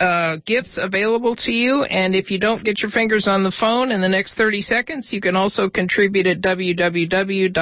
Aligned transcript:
uh, 0.00 0.36
gifts 0.44 0.78
available 0.80 1.36
to 1.36 1.52
you. 1.52 1.84
And 1.84 2.14
if 2.14 2.30
you 2.30 2.38
don't 2.38 2.64
get 2.64 2.80
your 2.80 2.90
fingers 2.90 3.26
on 3.28 3.44
the 3.44 3.50
phone 3.50 3.90
in 3.90 4.00
the 4.00 4.08
next 4.08 4.34
30 4.36 4.60
seconds, 4.62 5.12
you 5.12 5.20
can 5.20 5.36
also 5.36 5.68
contribute 5.68 6.26
at 6.26 6.40
www.kpfa.org. 6.40 7.54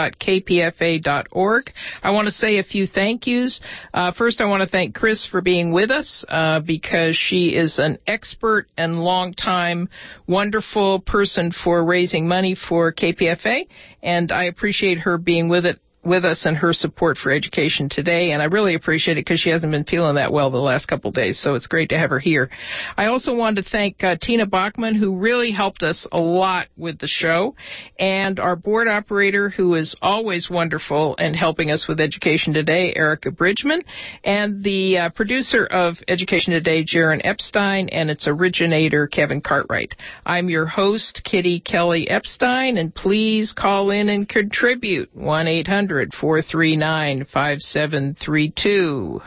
I 2.03 2.11
want 2.11 2.29
to 2.29 2.35
say 2.35 2.59
a 2.59 2.65
few 2.65 2.87
thank 2.87 3.27
yous. 3.27 3.61
Uh, 3.93 4.13
first, 4.13 4.41
I 4.41 4.47
want 4.47 4.63
to 4.63 4.69
thank 4.69 4.95
Chris 4.95 5.27
for 5.27 5.41
being 5.41 5.73
with 5.73 5.91
us 5.91 6.25
uh, 6.29 6.61
because 6.61 7.17
she 7.17 7.49
is 7.49 7.79
an 7.79 7.99
expert 8.07 8.69
and 8.77 9.01
long-time 9.01 9.89
wonderful 10.27 11.01
person 11.01 11.53
for 11.53 11.85
raising 11.85 12.29
money 12.29 12.55
for 12.55 12.93
KPFA, 12.93 13.67
and 14.03 14.33
I 14.33 14.45
appreciate 14.45 14.99
her 15.01 15.19
being 15.19 15.49
with 15.49 15.67
it 15.67 15.79
with 16.05 16.25
us 16.25 16.45
and 16.47 16.57
her 16.57 16.73
support 16.73 17.17
for 17.17 17.31
education 17.31 17.89
today. 17.89 18.33
And 18.33 18.43
I 18.43 18.47
really 18.47 18.75
appreciate 18.75 19.19
it 19.19 19.25
because 19.25 19.41
she 19.41 19.51
hasn't 19.51 19.71
been 19.71 19.85
feeling 19.85 20.17
that 20.17 20.33
well 20.33 20.51
the 20.51 20.59
last 20.59 20.87
couple 20.87 21.11
of 21.11 21.15
days. 21.15 21.41
So 21.41 21.55
it's 21.55 21.67
great 21.67 21.91
to 21.91 21.99
have 21.99 22.11
her 22.11 22.19
here. 22.19 22.51
I 22.97 23.07
also 23.07 23.35
wanted 23.35 23.65
to 23.65 23.71
thank 23.71 24.03
uh, 24.03 24.17
Tina 24.21 24.47
Bachman, 24.47 24.97
who 24.97 25.17
really 25.17 25.53
helped 25.53 25.83
us 25.83 26.07
a 26.11 26.19
lot 26.19 26.67
with 26.77 26.99
the 26.99 27.07
show, 27.07 27.55
and 27.99 28.41
our 28.41 28.57
board 28.57 28.89
operator, 28.89 29.49
who 29.49 29.75
is 29.75 29.95
always 30.03 30.51
wonderful 30.51 31.15
and 31.19 31.37
helping 31.37 31.71
us 31.71 31.87
with 31.89 32.01
Education 32.01 32.53
Today, 32.53 32.93
Erica 32.97 33.31
Bridgman, 33.31 33.83
and 34.25 34.65
the 34.65 34.99
uh, 34.99 35.11
producer 35.11 35.67
of 35.67 35.97
Education 36.09 36.53
Today, 36.53 36.85
Jaron 36.85 37.21
Epstein, 37.23 37.89
and 37.91 38.11
its 38.11 38.27
originator, 38.27 39.07
Kevin 39.07 39.41
Cartwright. 39.41 39.95
I'm 40.27 40.49
your 40.49 40.67
host, 40.67 41.23
Kitty 41.25 41.61
Kelly 41.61 42.09
Epstein, 42.09 42.77
and 42.77 42.95
please 42.95 43.55
call 43.57 43.91
in 43.91 44.09
and 44.09 44.29
contribute. 44.29 45.15
1 45.15 45.49
800 45.49 45.92
439 46.15 47.25
5732. 47.25 49.23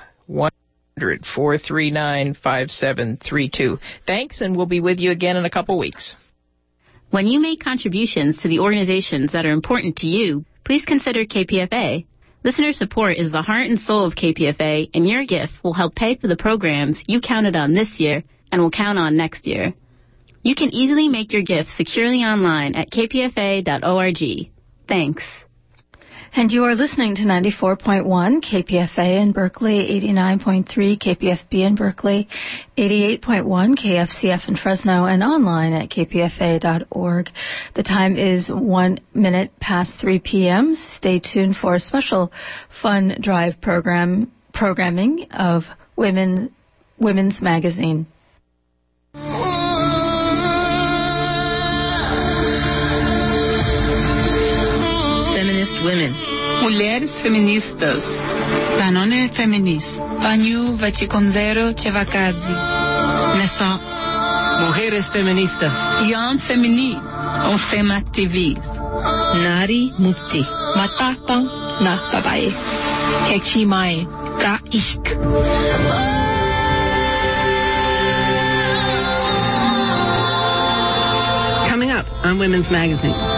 439 1.35 2.33
5732. 2.33 3.77
Thanks, 4.07 4.41
and 4.41 4.55
we'll 4.55 4.65
be 4.65 4.79
with 4.79 4.99
you 4.99 5.11
again 5.11 5.37
in 5.37 5.45
a 5.45 5.49
couple 5.49 5.77
weeks. 5.77 6.15
When 7.11 7.27
you 7.27 7.39
make 7.39 7.59
contributions 7.63 8.37
to 8.41 8.47
the 8.47 8.59
organizations 8.59 9.31
that 9.33 9.45
are 9.45 9.51
important 9.51 9.97
to 9.97 10.07
you, 10.07 10.45
please 10.63 10.85
consider 10.85 11.25
KPFA. 11.25 12.05
Listener 12.43 12.73
support 12.73 13.17
is 13.17 13.31
the 13.31 13.41
heart 13.41 13.67
and 13.67 13.79
soul 13.79 14.05
of 14.05 14.15
KPFA, 14.15 14.89
and 14.93 15.07
your 15.07 15.25
gift 15.25 15.53
will 15.63 15.73
help 15.73 15.95
pay 15.95 16.15
for 16.15 16.27
the 16.27 16.37
programs 16.37 17.03
you 17.07 17.21
counted 17.21 17.55
on 17.55 17.73
this 17.73 17.99
year 17.99 18.23
and 18.51 18.61
will 18.61 18.71
count 18.71 18.97
on 18.97 19.17
next 19.17 19.47
year. 19.47 19.73
You 20.43 20.55
can 20.55 20.69
easily 20.69 21.09
make 21.09 21.33
your 21.33 21.41
gift 21.41 21.69
securely 21.69 22.19
online 22.19 22.75
at 22.75 22.91
kpfa.org. 22.91 24.51
Thanks. 24.87 25.23
And 26.37 26.51
you 26.51 26.65
are 26.65 26.75
listening 26.75 27.15
to 27.15 27.21
94.1 27.21 28.03
KPFA 28.43 29.21
in 29.21 29.31
Berkeley, 29.31 29.87
89.3 30.01 30.65
KPFB 30.67 31.65
in 31.65 31.75
Berkeley, 31.75 32.27
88.1 32.77 33.77
KFCF 33.79 34.49
in 34.49 34.57
Fresno, 34.57 35.05
and 35.05 35.23
online 35.23 35.71
at 35.71 35.89
kpfa.org. 35.89 37.29
The 37.75 37.83
time 37.83 38.17
is 38.17 38.49
one 38.49 38.99
minute 39.13 39.51
past 39.61 39.93
3 40.01 40.19
p.m. 40.19 40.75
Stay 40.97 41.21
tuned 41.21 41.55
for 41.55 41.75
a 41.75 41.79
special 41.79 42.33
fun 42.81 43.15
drive 43.21 43.61
program 43.61 44.29
programming 44.53 45.31
of 45.31 45.63
Women 45.95 46.53
Women's 46.99 47.41
Magazine. 47.41 48.07
Oh. 49.13 49.64
women. 55.85 56.13
Mulheres 56.61 57.11
feministas. 57.21 58.03
Zanone 58.77 59.29
Vaticonzero 60.77 61.73
Nessa. 63.37 63.79
Mulheres 64.65 65.09
feministas. 65.09 65.73
Femini. 66.39 66.97
On 67.45 67.57
Fema 67.69 68.01
TV. 68.01 68.57
Nari 69.43 69.93
na 71.81 71.99
babae. 72.11 72.49
Kechimae 73.27 74.07
ka 74.41 74.59
ishk. 74.71 75.05
on 82.25 82.39
Women's 82.39 82.71
Magazine 82.71 83.34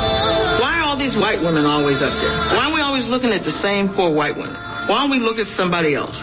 white 1.20 1.42
women 1.42 1.66
always 1.66 2.02
up 2.02 2.16
there? 2.18 2.34
Why 2.56 2.70
are 2.70 2.74
we 2.74 2.82
always 2.82 3.08
looking 3.08 3.32
at 3.32 3.44
the 3.44 3.52
same 3.52 3.94
four 3.94 4.14
white 4.14 4.36
women? 4.36 4.56
Why 4.88 5.04
don't 5.04 5.12
we 5.12 5.20
look 5.20 5.38
at 5.38 5.48
somebody 5.48 5.96
else? 5.96 6.16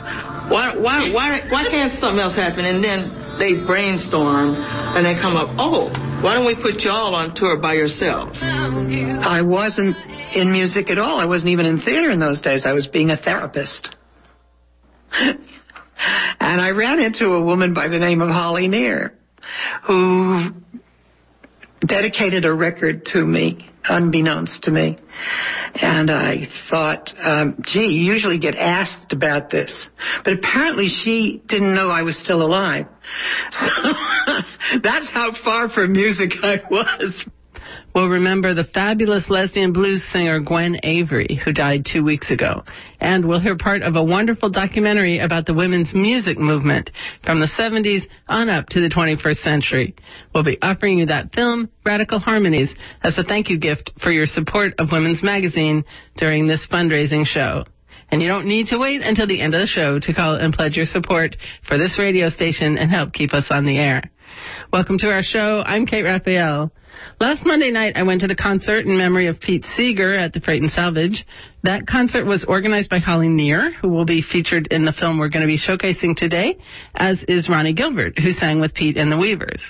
Why, 0.48 0.76
why, 0.76 1.12
why, 1.12 1.44
why 1.50 1.64
can't 1.68 1.92
something 2.00 2.20
else 2.20 2.34
happen? 2.34 2.64
And 2.64 2.82
then 2.82 3.38
they 3.38 3.54
brainstorm 3.64 4.56
and 4.56 5.04
they 5.04 5.14
come 5.20 5.36
up, 5.36 5.56
oh, 5.58 5.88
why 6.22 6.34
don't 6.34 6.46
we 6.46 6.54
put 6.54 6.80
y'all 6.80 7.14
on 7.14 7.34
tour 7.34 7.58
by 7.60 7.74
yourselves? 7.74 8.38
I 8.40 9.42
wasn't 9.42 9.96
in 10.34 10.52
music 10.52 10.90
at 10.90 10.98
all. 10.98 11.20
I 11.20 11.26
wasn't 11.26 11.50
even 11.50 11.66
in 11.66 11.80
theater 11.80 12.10
in 12.10 12.20
those 12.20 12.40
days. 12.40 12.64
I 12.66 12.72
was 12.72 12.86
being 12.86 13.10
a 13.10 13.16
therapist. 13.16 13.94
and 15.12 16.60
I 16.60 16.70
ran 16.70 17.00
into 17.00 17.32
a 17.32 17.42
woman 17.42 17.74
by 17.74 17.88
the 17.88 17.98
name 17.98 18.20
of 18.20 18.28
Holly 18.28 18.68
Near 18.68 19.14
who 19.86 20.50
dedicated 21.86 22.44
a 22.44 22.54
record 22.54 23.04
to 23.06 23.24
me 23.24 23.70
unbeknownst 23.88 24.64
to 24.64 24.70
me. 24.70 24.96
And 25.74 26.10
I 26.10 26.46
thought, 26.70 27.12
um, 27.18 27.58
gee, 27.62 27.86
you 27.86 28.12
usually 28.12 28.38
get 28.38 28.54
asked 28.54 29.12
about 29.12 29.50
this. 29.50 29.88
But 30.24 30.34
apparently 30.34 30.88
she 30.88 31.42
didn't 31.46 31.74
know 31.74 31.88
I 31.88 32.02
was 32.02 32.18
still 32.18 32.42
alive. 32.42 32.86
So 33.50 33.92
that's 34.82 35.10
how 35.10 35.32
far 35.44 35.68
from 35.68 35.92
music 35.92 36.32
I 36.42 36.60
was 36.70 37.28
will 37.94 38.08
remember 38.08 38.54
the 38.54 38.64
fabulous 38.64 39.30
lesbian 39.30 39.72
blues 39.72 40.02
singer 40.10 40.40
Gwen 40.40 40.78
Avery, 40.82 41.40
who 41.44 41.52
died 41.52 41.86
two 41.90 42.02
weeks 42.02 42.30
ago. 42.30 42.64
And 43.00 43.24
we'll 43.24 43.40
hear 43.40 43.56
part 43.56 43.82
of 43.82 43.94
a 43.94 44.02
wonderful 44.02 44.50
documentary 44.50 45.20
about 45.20 45.46
the 45.46 45.54
women's 45.54 45.94
music 45.94 46.36
movement 46.36 46.90
from 47.24 47.38
the 47.38 47.46
70s 47.46 48.02
on 48.28 48.48
up 48.48 48.66
to 48.70 48.80
the 48.80 48.88
21st 48.88 49.42
century. 49.42 49.94
We'll 50.34 50.44
be 50.44 50.60
offering 50.60 50.98
you 50.98 51.06
that 51.06 51.32
film, 51.32 51.70
Radical 51.86 52.18
Harmonies, 52.18 52.74
as 53.02 53.16
a 53.18 53.22
thank 53.22 53.48
you 53.48 53.58
gift 53.58 53.92
for 54.02 54.10
your 54.10 54.26
support 54.26 54.74
of 54.78 54.88
Women's 54.90 55.22
Magazine 55.22 55.84
during 56.16 56.48
this 56.48 56.66
fundraising 56.70 57.24
show. 57.24 57.64
And 58.10 58.20
you 58.20 58.28
don't 58.28 58.46
need 58.46 58.66
to 58.68 58.78
wait 58.78 59.02
until 59.02 59.26
the 59.26 59.40
end 59.40 59.54
of 59.54 59.60
the 59.60 59.66
show 59.66 59.98
to 60.00 60.14
call 60.14 60.34
and 60.34 60.52
pledge 60.52 60.76
your 60.76 60.84
support 60.84 61.36
for 61.66 61.78
this 61.78 61.98
radio 61.98 62.28
station 62.28 62.76
and 62.76 62.90
help 62.90 63.12
keep 63.12 63.32
us 63.32 63.48
on 63.50 63.64
the 63.64 63.78
air. 63.78 64.02
Welcome 64.72 64.98
to 64.98 65.08
our 65.08 65.22
show. 65.22 65.62
I'm 65.64 65.86
Kate 65.86 66.02
Raphael. 66.02 66.72
Last 67.20 67.46
Monday 67.46 67.70
night, 67.70 67.96
I 67.96 68.02
went 68.02 68.20
to 68.22 68.26
the 68.26 68.36
concert 68.36 68.86
in 68.86 68.98
memory 68.98 69.28
of 69.28 69.40
Pete 69.40 69.64
Seeger 69.76 70.14
at 70.14 70.32
the 70.32 70.40
Freight 70.40 70.62
and 70.62 70.70
Salvage. 70.70 71.24
That 71.62 71.86
concert 71.86 72.26
was 72.26 72.44
organized 72.46 72.90
by 72.90 72.98
Holly 72.98 73.28
Near, 73.28 73.72
who 73.72 73.88
will 73.88 74.04
be 74.04 74.20
featured 74.22 74.66
in 74.68 74.84
the 74.84 74.92
film 74.92 75.18
we're 75.18 75.28
going 75.28 75.42
to 75.42 75.46
be 75.46 75.58
showcasing 75.58 76.16
today, 76.16 76.58
as 76.94 77.24
is 77.26 77.48
Ronnie 77.48 77.72
Gilbert, 77.72 78.18
who 78.18 78.30
sang 78.30 78.60
with 78.60 78.74
Pete 78.74 78.96
and 78.96 79.10
the 79.10 79.16
Weavers. 79.16 79.62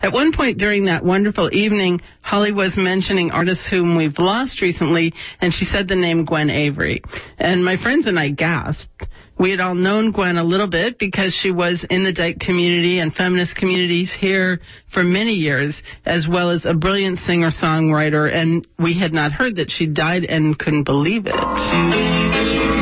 At 0.00 0.12
one 0.12 0.32
point 0.32 0.58
during 0.58 0.86
that 0.86 1.04
wonderful 1.04 1.50
evening, 1.52 2.00
Holly 2.22 2.52
was 2.52 2.74
mentioning 2.76 3.30
artists 3.30 3.68
whom 3.68 3.96
we've 3.96 4.18
lost 4.18 4.60
recently, 4.60 5.12
and 5.40 5.52
she 5.52 5.64
said 5.66 5.86
the 5.86 5.96
name 5.96 6.24
Gwen 6.24 6.50
Avery. 6.50 7.02
And 7.38 7.64
my 7.64 7.76
friends 7.76 8.06
and 8.06 8.18
I 8.18 8.30
gasped. 8.30 9.06
We 9.38 9.50
had 9.50 9.60
all 9.60 9.74
known 9.74 10.12
Gwen 10.12 10.38
a 10.38 10.44
little 10.44 10.68
bit 10.68 10.98
because 10.98 11.34
she 11.42 11.50
was 11.50 11.84
in 11.90 12.04
the 12.04 12.12
dyke 12.12 12.40
community 12.40 13.00
and 13.00 13.12
feminist 13.12 13.54
communities 13.56 14.14
here 14.18 14.60
for 14.92 15.04
many 15.04 15.32
years, 15.32 15.80
as 16.06 16.26
well 16.30 16.50
as 16.50 16.64
a 16.64 16.72
brilliant 16.72 17.18
singer 17.18 17.50
songwriter, 17.50 18.32
and 18.34 18.66
we 18.78 18.98
had 18.98 19.12
not 19.12 19.32
heard 19.32 19.56
that 19.56 19.70
she 19.70 19.86
died 19.86 20.24
and 20.24 20.58
couldn't 20.58 20.84
believe 20.84 21.26
it. 21.26 22.75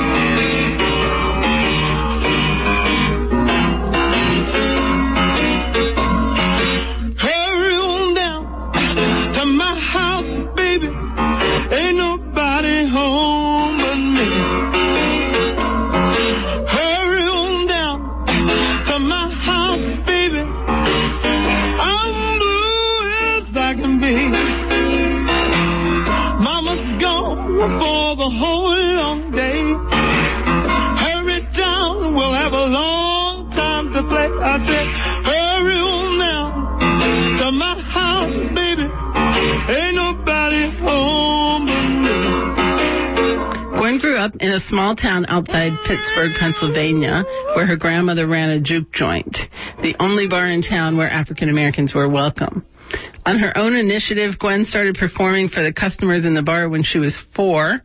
A 44.55 44.61
small 44.61 44.95
town 44.95 45.27
outside 45.29 45.73
Pittsburgh, 45.85 46.31
Pennsylvania, 46.39 47.25
where 47.57 47.67
her 47.67 47.77
grandmother 47.77 48.29
ran 48.29 48.51
a 48.51 48.61
juke 48.61 48.93
joint, 48.93 49.37
the 49.83 49.97
only 49.99 50.29
bar 50.29 50.49
in 50.49 50.63
town 50.63 50.97
where 50.97 51.11
African 51.11 51.49
Americans 51.49 51.93
were 51.93 52.09
welcome. 52.09 52.65
On 53.27 53.39
her 53.39 53.57
own 53.59 53.75
initiative, 53.75 54.39
Gwen 54.39 54.65
started 54.65 54.95
performing 54.95 55.49
for 55.49 55.63
the 55.63 55.73
customers 55.73 56.25
in 56.25 56.35
the 56.35 56.43
bar 56.43 56.69
when 56.69 56.85
she 56.85 56.99
was 56.99 57.21
four. 57.35 57.81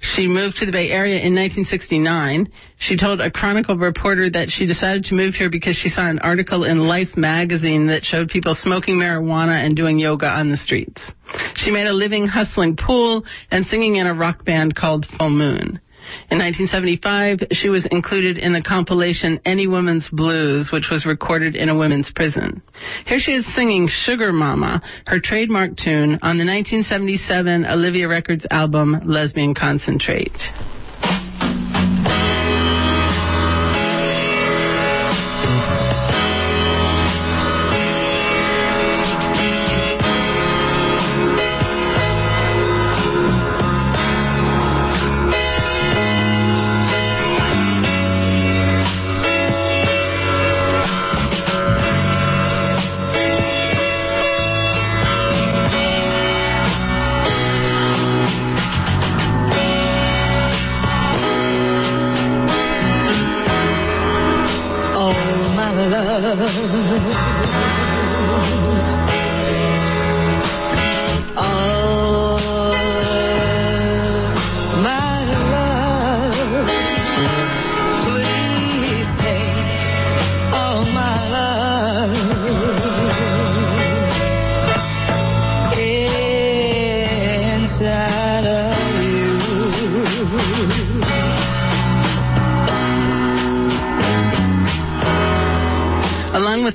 She 0.00 0.26
moved 0.26 0.56
to 0.56 0.66
the 0.66 0.72
Bay 0.72 0.88
Area 0.90 1.16
in 1.16 1.34
1969. 1.34 2.50
She 2.78 2.96
told 2.96 3.20
a 3.20 3.30
Chronicle 3.30 3.76
reporter 3.76 4.30
that 4.30 4.48
she 4.48 4.64
decided 4.64 5.04
to 5.06 5.14
move 5.14 5.34
here 5.34 5.50
because 5.50 5.76
she 5.76 5.90
saw 5.90 6.08
an 6.08 6.20
article 6.20 6.64
in 6.64 6.78
Life 6.78 7.16
magazine 7.16 7.88
that 7.88 8.04
showed 8.04 8.28
people 8.28 8.54
smoking 8.54 8.94
marijuana 8.94 9.62
and 9.62 9.76
doing 9.76 9.98
yoga 9.98 10.28
on 10.28 10.50
the 10.50 10.56
streets. 10.56 11.12
She 11.56 11.70
made 11.70 11.88
a 11.88 11.92
living 11.92 12.26
hustling 12.26 12.76
pool 12.76 13.24
and 13.50 13.66
singing 13.66 13.96
in 13.96 14.06
a 14.06 14.14
rock 14.14 14.46
band 14.46 14.74
called 14.74 15.04
Full 15.18 15.30
Moon. 15.30 15.80
In 16.30 16.38
1975, 16.38 17.48
she 17.52 17.68
was 17.68 17.86
included 17.86 18.38
in 18.38 18.52
the 18.52 18.62
compilation 18.62 19.40
Any 19.44 19.66
Woman's 19.66 20.08
Blues, 20.08 20.70
which 20.72 20.88
was 20.90 21.06
recorded 21.06 21.56
in 21.56 21.68
a 21.68 21.76
women's 21.76 22.10
prison. 22.10 22.62
Here 23.06 23.18
she 23.18 23.32
is 23.32 23.54
singing 23.54 23.88
Sugar 23.88 24.32
Mama, 24.32 24.82
her 25.06 25.20
trademark 25.20 25.76
tune, 25.76 26.18
on 26.22 26.38
the 26.38 26.44
1977 26.44 27.66
Olivia 27.66 28.08
Records 28.08 28.46
album 28.50 29.00
Lesbian 29.04 29.54
Concentrate. 29.54 30.36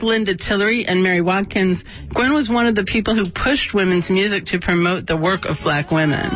With 0.01 0.09
Linda 0.09 0.35
Tillery 0.35 0.85
and 0.85 1.03
Mary 1.03 1.21
Watkins, 1.21 1.83
Gwen 2.13 2.33
was 2.33 2.49
one 2.49 2.67
of 2.67 2.75
the 2.75 2.83
people 2.83 3.15
who 3.15 3.23
pushed 3.31 3.73
women's 3.73 4.09
music 4.09 4.45
to 4.47 4.59
promote 4.59 5.07
the 5.07 5.17
work 5.17 5.41
of 5.45 5.55
black 5.63 5.91
women. 5.91 6.29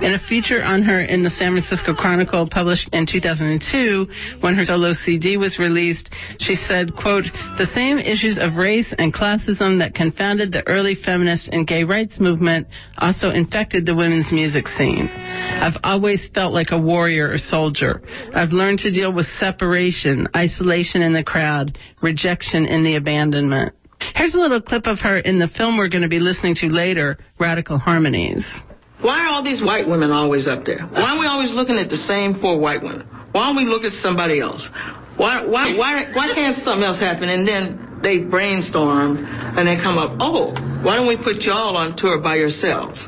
In 0.00 0.14
a 0.14 0.18
feature 0.18 0.64
on 0.64 0.82
her 0.82 1.02
in 1.02 1.22
the 1.22 1.28
San 1.28 1.52
Francisco 1.52 1.92
Chronicle 1.94 2.48
published 2.50 2.88
in 2.94 3.04
2002, 3.04 4.06
when 4.40 4.54
her 4.54 4.64
solo 4.64 4.94
CD 4.94 5.36
was 5.36 5.58
released, 5.58 6.08
she 6.38 6.54
said, 6.54 6.94
quote, 6.96 7.24
the 7.58 7.66
same 7.66 7.98
issues 7.98 8.38
of 8.40 8.56
race 8.56 8.94
and 8.98 9.12
classism 9.12 9.78
that 9.80 9.94
confounded 9.94 10.52
the 10.52 10.66
early 10.66 10.94
feminist 10.94 11.50
and 11.52 11.66
gay 11.66 11.84
rights 11.84 12.18
movement 12.18 12.66
also 12.96 13.28
infected 13.28 13.84
the 13.84 13.94
women's 13.94 14.32
music 14.32 14.68
scene. 14.68 15.06
I've 15.06 15.76
always 15.84 16.26
felt 16.32 16.54
like 16.54 16.70
a 16.70 16.80
warrior 16.80 17.30
or 17.30 17.36
soldier. 17.36 18.00
I've 18.34 18.52
learned 18.52 18.78
to 18.80 18.90
deal 18.90 19.14
with 19.14 19.26
separation, 19.38 20.28
isolation 20.34 21.02
in 21.02 21.12
the 21.12 21.24
crowd, 21.24 21.76
rejection 22.00 22.64
in 22.64 22.84
the 22.84 22.96
abandonment. 22.96 23.74
Here's 24.14 24.34
a 24.34 24.38
little 24.38 24.62
clip 24.62 24.86
of 24.86 25.00
her 25.00 25.18
in 25.18 25.38
the 25.38 25.48
film 25.48 25.76
we're 25.76 25.88
going 25.88 26.04
to 26.04 26.08
be 26.08 26.20
listening 26.20 26.54
to 26.56 26.68
later, 26.68 27.18
Radical 27.38 27.76
Harmonies. 27.76 28.46
Why 29.02 29.24
are 29.24 29.28
all 29.28 29.42
these 29.42 29.62
white 29.62 29.88
women 29.88 30.10
always 30.10 30.46
up 30.46 30.64
there? 30.64 30.80
Why 30.92 31.16
are 31.16 31.18
we 31.18 31.26
always 31.26 31.52
looking 31.52 31.78
at 31.78 31.88
the 31.88 31.96
same 31.96 32.34
four 32.40 32.58
white 32.58 32.82
women? 32.82 33.08
Why 33.32 33.46
don't 33.46 33.56
we 33.56 33.64
look 33.64 33.84
at 33.84 33.92
somebody 33.92 34.40
else? 34.40 34.68
Why, 35.16 35.44
why, 35.44 35.76
why, 35.76 36.12
why 36.14 36.34
can't 36.34 36.56
something 36.56 36.84
else 36.84 37.00
happen? 37.00 37.28
And 37.28 37.46
then 37.46 38.00
they 38.02 38.18
brainstorm 38.18 39.24
and 39.24 39.66
they 39.66 39.76
come 39.76 39.96
up, 39.96 40.16
oh, 40.20 40.52
why 40.82 40.96
don't 40.96 41.08
we 41.08 41.16
put 41.16 41.42
y'all 41.42 41.76
on 41.76 41.96
tour 41.96 42.20
by 42.20 42.36
yourselves? 42.36 42.98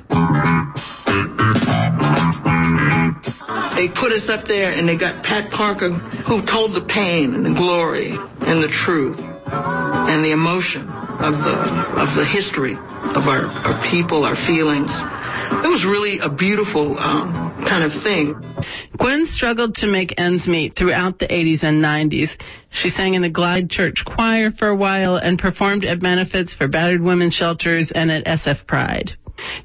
They 3.76 3.88
put 3.88 4.12
us 4.12 4.28
up 4.28 4.46
there 4.46 4.70
and 4.70 4.88
they 4.88 4.96
got 4.96 5.24
Pat 5.24 5.50
Parker 5.50 5.90
who 5.90 6.44
told 6.46 6.72
the 6.72 6.86
pain 6.88 7.34
and 7.34 7.44
the 7.44 7.54
glory 7.56 8.12
and 8.12 8.62
the 8.62 8.72
truth 8.84 9.16
and 9.18 10.24
the 10.24 10.32
emotion 10.32 10.88
of 10.88 11.34
the 11.34 11.56
of 12.00 12.16
the 12.16 12.24
history 12.24 12.76
of 13.16 13.28
our, 13.28 13.44
our 13.44 13.90
people, 13.90 14.24
our 14.24 14.34
feelings. 14.34 14.90
It 14.90 15.68
was 15.68 15.84
really 15.84 16.18
a 16.18 16.30
beautiful 16.30 16.98
um, 16.98 17.64
kind 17.68 17.84
of 17.84 17.92
thing. 18.02 18.34
Gwen 18.96 19.26
struggled 19.26 19.74
to 19.76 19.86
make 19.86 20.14
ends 20.18 20.48
meet 20.48 20.76
throughout 20.76 21.18
the 21.18 21.28
80s 21.28 21.62
and 21.62 21.84
90s. 21.84 22.30
She 22.70 22.88
sang 22.88 23.14
in 23.14 23.22
the 23.22 23.30
Glide 23.30 23.68
Church 23.70 24.02
Choir 24.06 24.50
for 24.50 24.68
a 24.68 24.76
while 24.76 25.16
and 25.16 25.38
performed 25.38 25.84
at 25.84 26.00
benefits 26.00 26.54
for 26.54 26.68
battered 26.68 27.02
women's 27.02 27.34
shelters 27.34 27.92
and 27.94 28.10
at 28.10 28.24
SF 28.24 28.66
Pride. 28.66 29.12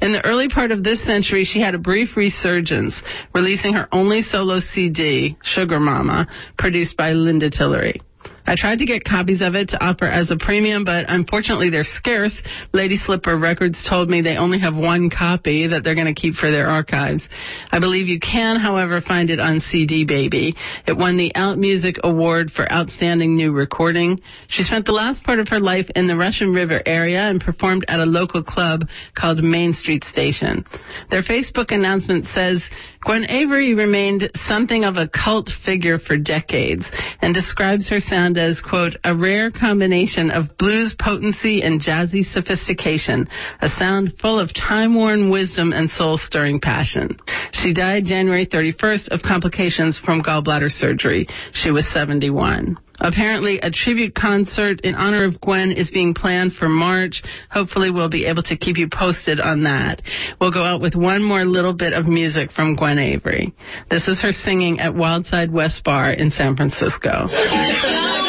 In 0.02 0.12
the 0.12 0.24
early 0.26 0.50
part 0.50 0.72
of 0.72 0.84
this 0.84 1.04
century, 1.04 1.44
she 1.44 1.62
had 1.62 1.76
a 1.76 1.80
brief 1.80 2.18
resurgence, 2.18 3.02
releasing 3.34 3.74
her 3.74 3.88
only 3.92 4.22
solo 4.22 4.60
CD, 4.60 5.38
Sugar 5.44 5.80
Mama, 5.80 6.28
produced 6.58 6.98
by 6.98 7.12
Linda 7.12 7.50
Tillery. 7.50 8.02
I 8.48 8.56
tried 8.56 8.80
to 8.80 8.86
get 8.86 9.04
copies 9.04 9.42
of 9.42 9.56
it 9.56 9.70
to 9.70 9.84
offer 9.84 10.06
as 10.06 10.32
a 10.32 10.38
premium, 10.38 10.86
but 10.86 11.06
unfortunately 11.10 11.70
they're 11.70 11.84
scarce. 11.84 12.42
Lady 12.72 12.96
Slipper 12.96 13.38
Records 13.38 13.86
told 13.90 14.10
me 14.10 14.22
they 14.22 14.38
only 14.38 14.60
have 14.60 14.78
one 14.78 15.10
copy 15.10 15.68
that 15.68 15.84
they're 15.84 15.96
going 15.96 16.08
to 16.08 16.20
keep 16.20 16.36
for 16.36 16.50
their 16.50 16.70
archives. 16.70 17.28
I 17.72 17.80
believe 17.80 18.08
you 18.08 18.22
can, 18.22 18.56
however, 18.56 19.02
find 19.02 19.30
it 19.30 19.42
on 19.42 19.60
CD 19.60 20.06
Baby. 20.06 20.56
It 20.88 20.96
won 20.96 21.18
the 21.18 21.36
Out 21.36 21.58
Music 21.58 21.98
Award 22.06 22.50
for 22.50 22.72
Outstanding 22.72 23.36
New 23.36 23.52
Recording. 23.52 24.22
She 24.48 24.64
spent 24.64 24.86
the 24.86 24.94
last 24.94 25.26
part 25.26 25.40
of 25.40 25.50
her 25.50 25.60
life 25.60 25.88
in 25.94 26.08
the 26.08 26.16
Russian 26.16 26.54
River 26.54 26.82
area 26.86 27.24
and 27.24 27.42
performed 27.42 27.84
at 27.90 28.00
a 28.00 28.06
local 28.06 28.44
club 28.44 28.84
called 29.14 29.44
Main 29.44 29.74
Street 29.74 30.06
Station. 30.06 30.64
Their 31.12 31.22
Facebook 31.22 31.72
announcement 31.72 32.28
says, 32.28 32.64
Gwen 33.02 33.30
Avery 33.30 33.74
remained 33.74 34.30
something 34.48 34.84
of 34.84 34.96
a 34.96 35.08
cult 35.08 35.50
figure 35.66 35.98
for 35.98 36.18
decades 36.18 36.86
and 37.22 37.34
describes 37.34 37.90
her 37.90 38.00
sound 38.00 38.37
as, 38.38 38.62
quote, 38.62 38.96
a 39.04 39.16
rare 39.16 39.52
combination 39.52 40.32
of 40.32 40.58
blues 40.58 40.96
potency 41.00 41.62
and 41.62 41.82
jazzy 41.82 42.24
sophistication, 42.24 43.28
a 43.62 43.70
sound 43.70 44.14
full 44.22 44.40
of 44.40 44.54
time-worn 44.54 45.30
wisdom 45.30 45.74
and 45.74 45.90
soul-stirring 45.90 46.60
passion. 46.60 47.18
She 47.52 47.74
died 47.74 48.06
January 48.06 48.46
31st 48.46 49.10
of 49.10 49.22
complications 49.22 50.00
from 50.00 50.22
gallbladder 50.22 50.70
surgery. 50.70 51.28
She 51.54 51.72
was 51.72 51.88
71. 51.92 52.78
Apparently, 53.00 53.60
a 53.60 53.70
tribute 53.70 54.16
concert 54.16 54.82
in 54.82 54.96
honor 54.96 55.26
of 55.26 55.40
Gwen 55.40 55.72
is 55.72 55.92
being 55.92 56.14
planned 56.14 56.54
for 56.54 56.68
March. 56.68 57.22
Hopefully, 57.52 57.92
we'll 57.92 58.10
be 58.10 58.26
able 58.26 58.44
to 58.44 58.58
keep 58.58 58.78
you 58.78 58.90
posted 58.92 59.40
on 59.40 59.64
that. 59.64 60.02
We'll 60.42 60.52
go 60.52 60.64
out 60.64 60.82
with 60.82 60.96
one 60.96 61.24
more 61.24 61.46
little 61.46 61.74
bit 61.74 61.94
of 61.94 62.08
music 62.08 62.52
from 62.52 62.76
Gwen 62.76 62.98
Avery. 62.98 63.54
This 63.90 64.08
is 64.08 64.22
her 64.24 64.32
singing 64.32 64.80
at 64.80 64.94
Wildside 64.94 65.52
West 65.52 65.84
Bar 65.84 66.12
in 66.12 66.32
San 66.32 66.56
Francisco. 66.56 67.28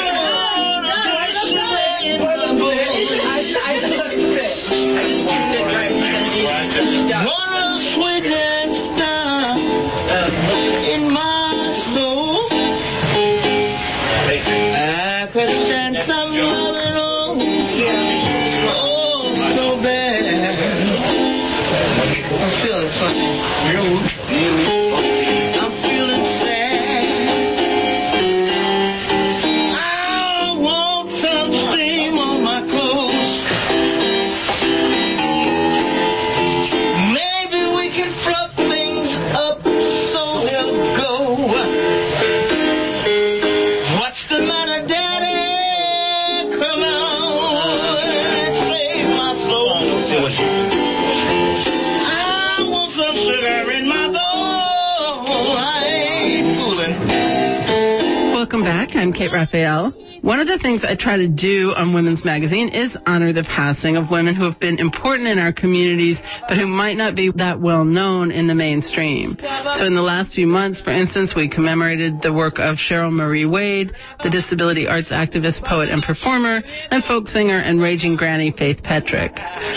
Kate 59.18 59.32
Raphael. 59.32 59.90
One 60.22 60.38
of 60.38 60.46
the 60.46 60.60
things 60.62 60.84
I 60.84 60.94
try 60.94 61.16
to 61.16 61.26
do 61.26 61.74
on 61.76 61.92
Women's 61.92 62.24
Magazine 62.24 62.68
is 62.68 62.96
honor 63.08 63.32
the 63.32 63.42
passing 63.42 63.96
of 63.96 64.10
women 64.10 64.34
who 64.34 64.44
have 64.44 64.60
been 64.60 64.78
important 64.78 65.28
in 65.28 65.38
our 65.38 65.52
communities, 65.52 66.18
but 66.46 66.58
who 66.58 66.66
might 66.66 66.98
not 66.98 67.16
be 67.16 67.32
that 67.36 67.58
well 67.58 67.84
known 67.84 68.30
in 68.30 68.46
the 68.46 68.54
mainstream. 68.54 69.34
So 69.40 69.86
in 69.88 69.94
the 69.94 70.04
last 70.04 70.34
few 70.34 70.46
months, 70.46 70.80
for 70.82 70.92
instance, 70.92 71.32
we 71.34 71.48
commemorated 71.48 72.20
the 72.20 72.32
work 72.32 72.58
of 72.58 72.76
Cheryl 72.76 73.10
Marie 73.10 73.46
Wade, 73.46 73.92
the 74.22 74.28
disability 74.28 74.86
arts 74.86 75.10
activist, 75.10 75.64
poet, 75.64 75.88
and 75.88 76.02
performer, 76.02 76.60
and 76.90 77.02
folk 77.04 77.28
singer 77.28 77.56
and 77.56 77.80
raging 77.80 78.16
granny 78.16 78.52
Faith 78.52 78.82
Petric. 78.84 79.32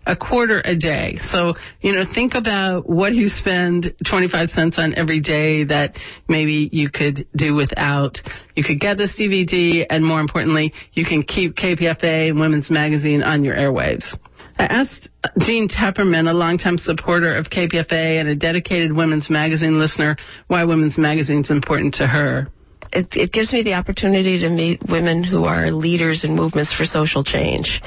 a 0.06 0.16
quarter 0.16 0.62
a 0.66 0.76
day. 0.76 1.20
So, 1.30 1.54
you 1.82 1.94
know, 1.94 2.04
think 2.12 2.34
about 2.34 2.90
what 2.90 3.14
you 3.14 3.28
spend 3.28 3.94
25 4.10 4.50
cents 4.50 4.80
on 4.80 4.96
every 4.96 5.20
day 5.20 5.66
that 5.66 5.98
maybe 6.28 6.68
you 6.72 6.90
could 6.90 7.28
do 7.36 7.54
without. 7.54 8.18
You 8.56 8.64
could 8.64 8.80
get 8.80 8.98
this 8.98 9.16
DVD, 9.20 9.86
and 9.88 10.04
more 10.04 10.20
importantly, 10.20 10.74
you 10.94 11.06
can 11.06 11.22
keep 11.22 11.56
KPFA 11.56 12.30
and 12.30 12.40
Women's 12.40 12.72
Magazine 12.72 13.22
on 13.22 13.44
your 13.44 13.56
airwaves. 13.56 14.18
I 14.60 14.66
asked 14.66 15.08
Jean 15.40 15.70
Tepperman, 15.70 16.30
a 16.30 16.34
longtime 16.34 16.78
supporter 16.78 17.34
of 17.34 17.50
KPFA 17.50 18.20
and 18.20 18.28
a 18.28 18.36
dedicated 18.36 18.92
Women's 18.92 19.30
Magazine 19.30 19.80
listener, 19.80 20.18
why 20.48 20.66
Women's 20.66 20.98
Magazine 20.98 21.40
is 21.40 21.50
important 21.50 21.94
to 21.96 22.08
her 22.08 22.50
it, 22.92 23.08
it 23.16 23.32
gives 23.32 23.54
me 23.54 23.64
the 23.64 23.74
opportunity 23.74 24.40
to 24.40 24.50
meet 24.50 24.82
women 24.90 25.24
who 25.24 25.46
are 25.46 25.72
leaders 25.72 26.24
in 26.24 26.36
movements 26.36 26.74
for 26.74 26.86
social 26.86 27.24
change. 27.24 27.82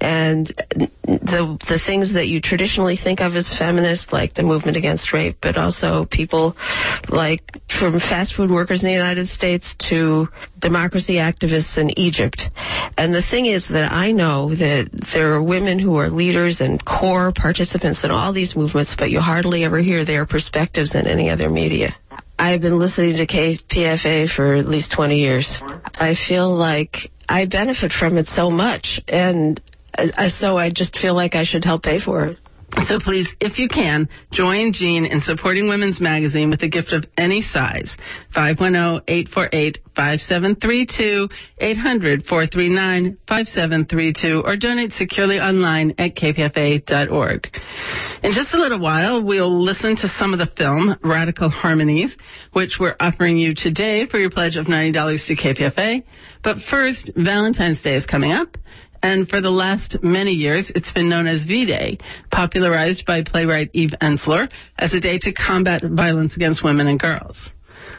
And 0.00 0.46
the 1.04 1.58
the 1.68 1.80
things 1.84 2.14
that 2.14 2.26
you 2.28 2.40
traditionally 2.40 2.96
think 2.96 3.20
of 3.20 3.34
as 3.34 3.52
feminist, 3.58 4.12
like 4.12 4.34
the 4.34 4.42
movement 4.42 4.76
against 4.76 5.12
rape, 5.12 5.38
but 5.40 5.56
also 5.58 6.06
people 6.10 6.56
like 7.08 7.42
from 7.78 7.98
fast 7.98 8.34
food 8.34 8.50
workers 8.50 8.82
in 8.82 8.88
the 8.88 8.94
United 8.94 9.28
States 9.28 9.74
to 9.90 10.28
democracy 10.58 11.14
activists 11.14 11.76
in 11.78 11.96
Egypt. 11.98 12.40
And 12.96 13.14
the 13.14 13.22
thing 13.22 13.46
is 13.46 13.66
that 13.68 13.92
I 13.92 14.12
know 14.12 14.54
that 14.54 14.90
there 15.12 15.34
are 15.34 15.42
women 15.42 15.78
who 15.78 15.96
are 15.98 16.08
leaders 16.08 16.60
and 16.60 16.82
core 16.84 17.32
participants 17.34 18.04
in 18.04 18.10
all 18.10 18.32
these 18.32 18.56
movements, 18.56 18.94
but 18.98 19.10
you 19.10 19.20
hardly 19.20 19.64
ever 19.64 19.78
hear 19.78 20.04
their 20.04 20.26
perspectives 20.26 20.94
in 20.94 21.06
any 21.06 21.30
other 21.30 21.48
media. 21.48 21.94
I've 22.38 22.60
been 22.60 22.78
listening 22.78 23.16
to 23.16 23.26
KPFA 23.26 24.28
for 24.28 24.54
at 24.54 24.66
least 24.66 24.92
20 24.92 25.16
years. 25.18 25.62
I 25.94 26.14
feel 26.28 26.54
like 26.54 27.10
I 27.28 27.46
benefit 27.46 27.92
from 27.92 28.18
it 28.18 28.26
so 28.26 28.50
much, 28.50 29.00
and 29.08 29.60
uh, 29.96 30.28
so 30.28 30.56
I 30.56 30.70
just 30.70 30.96
feel 30.98 31.14
like 31.14 31.34
I 31.34 31.44
should 31.44 31.64
help 31.64 31.82
pay 31.82 31.98
for 31.98 32.26
it. 32.26 32.38
So 32.82 32.98
please, 32.98 33.28
if 33.40 33.58
you 33.58 33.68
can, 33.68 34.08
join 34.32 34.72
Jean 34.72 35.06
in 35.06 35.20
supporting 35.20 35.68
Women's 35.68 36.00
Magazine 36.00 36.50
with 36.50 36.62
a 36.62 36.68
gift 36.68 36.92
of 36.92 37.04
any 37.16 37.40
size. 37.40 37.96
510-848-5732, 38.36 41.30
800-439-5732, 41.62 44.42
or 44.44 44.56
donate 44.56 44.92
securely 44.92 45.38
online 45.38 45.94
at 45.98 46.16
kpfa.org. 46.16 47.48
In 48.22 48.32
just 48.32 48.52
a 48.52 48.58
little 48.58 48.80
while, 48.80 49.22
we'll 49.22 49.62
listen 49.62 49.94
to 49.96 50.08
some 50.08 50.32
of 50.32 50.40
the 50.40 50.48
film, 50.56 50.96
Radical 51.04 51.48
Harmonies, 51.48 52.16
which 52.52 52.78
we're 52.80 52.96
offering 52.98 53.38
you 53.38 53.54
today 53.56 54.06
for 54.06 54.18
your 54.18 54.30
pledge 54.30 54.56
of 54.56 54.66
$90 54.66 55.24
to 55.26 55.36
KPFA. 55.36 56.02
But 56.42 56.56
first, 56.68 57.12
Valentine's 57.16 57.80
Day 57.82 57.94
is 57.94 58.06
coming 58.06 58.32
up 58.32 58.56
and 59.06 59.28
for 59.28 59.40
the 59.40 59.50
last 59.50 59.98
many 60.02 60.32
years, 60.32 60.72
it's 60.74 60.90
been 60.90 61.08
known 61.08 61.28
as 61.28 61.44
V-Day, 61.44 61.98
popularized 62.32 63.06
by 63.06 63.22
playwright 63.22 63.70
Eve 63.72 63.94
Ensler 64.02 64.48
as 64.76 64.92
a 64.94 65.00
day 65.00 65.16
to 65.20 65.32
combat 65.32 65.82
violence 65.84 66.34
against 66.34 66.64
women 66.64 66.88
and 66.88 66.98
girls. 66.98 67.50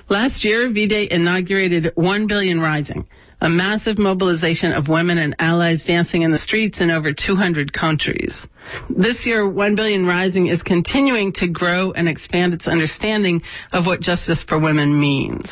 Last 0.10 0.44
year, 0.44 0.70
V-Day 0.70 1.08
inaugurated 1.10 1.94
1 1.96 2.28
Billion 2.28 2.60
Rising, 2.60 3.08
a 3.40 3.48
massive 3.48 3.98
mobilization 3.98 4.74
of 4.74 4.90
women 4.90 5.18
and 5.18 5.34
allies 5.40 5.86
dancing 5.86 6.24
in 6.24 6.34
the 6.34 6.40
streets 6.40 6.82
in 6.82 6.92
over 6.92 7.12
200 7.14 7.72
countries. 7.72 8.46
This 8.90 9.26
year, 9.26 9.50
1 9.50 9.76
Billion 9.76 10.06
Rising 10.06 10.48
is 10.48 10.62
continuing 10.62 11.32
to 11.36 11.48
grow 11.48 11.94
and 11.94 12.10
expand 12.10 12.54
its 12.54 12.68
understanding 12.68 13.44
of 13.72 13.86
what 13.86 14.02
justice 14.02 14.44
for 14.46 14.60
women 14.60 15.00
means. 15.00 15.50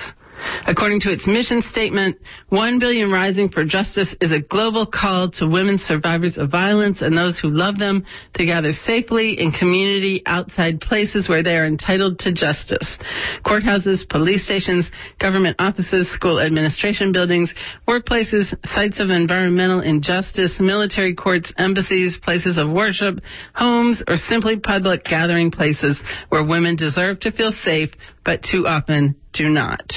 According 0.67 1.01
to 1.01 1.11
its 1.11 1.27
mission 1.27 1.61
statement, 1.61 2.17
1 2.49 2.79
billion 2.79 3.11
rising 3.11 3.49
for 3.49 3.63
justice 3.63 4.15
is 4.19 4.31
a 4.31 4.39
global 4.39 4.85
call 4.85 5.29
to 5.31 5.47
women 5.47 5.77
survivors 5.77 6.37
of 6.37 6.51
violence 6.51 7.01
and 7.01 7.15
those 7.15 7.39
who 7.39 7.49
love 7.49 7.77
them 7.77 8.03
to 8.33 8.45
gather 8.45 8.71
safely 8.71 9.39
in 9.39 9.51
community 9.51 10.23
outside 10.25 10.81
places 10.81 11.29
where 11.29 11.43
they 11.43 11.55
are 11.55 11.65
entitled 11.65 12.19
to 12.19 12.33
justice. 12.33 12.97
Courthouses, 13.45 14.07
police 14.09 14.43
stations, 14.43 14.89
government 15.19 15.55
offices, 15.59 16.11
school 16.11 16.39
administration 16.39 17.11
buildings, 17.11 17.53
workplaces, 17.87 18.53
sites 18.65 18.99
of 18.99 19.09
environmental 19.09 19.81
injustice, 19.81 20.59
military 20.59 21.15
courts, 21.15 21.53
embassies, 21.57 22.17
places 22.23 22.57
of 22.57 22.71
worship, 22.71 23.19
homes, 23.53 24.01
or 24.07 24.15
simply 24.15 24.57
public 24.57 25.03
gathering 25.03 25.51
places 25.51 26.01
where 26.29 26.43
women 26.43 26.75
deserve 26.75 27.19
to 27.19 27.31
feel 27.31 27.51
safe, 27.51 27.91
but 28.23 28.41
too 28.43 28.65
often 28.67 29.15
do 29.33 29.49
not. 29.49 29.91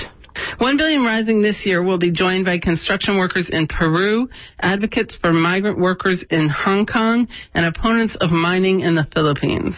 1 0.59 0.77
Billion 0.77 1.05
Rising 1.05 1.43
this 1.43 1.65
year 1.65 1.83
will 1.83 1.99
be 1.99 2.11
joined 2.11 2.45
by 2.45 2.59
construction 2.59 3.17
workers 3.17 3.49
in 3.51 3.67
Peru, 3.67 4.29
advocates 4.61 5.17
for 5.17 5.33
migrant 5.33 5.79
workers 5.79 6.25
in 6.31 6.49
Hong 6.49 6.87
Kong, 6.87 7.29
and 7.55 7.67
opponents 7.67 8.17
of 8.21 8.31
mining 8.31 8.81
in 8.81 8.95
the 8.95 9.07
Philippines. 9.15 9.77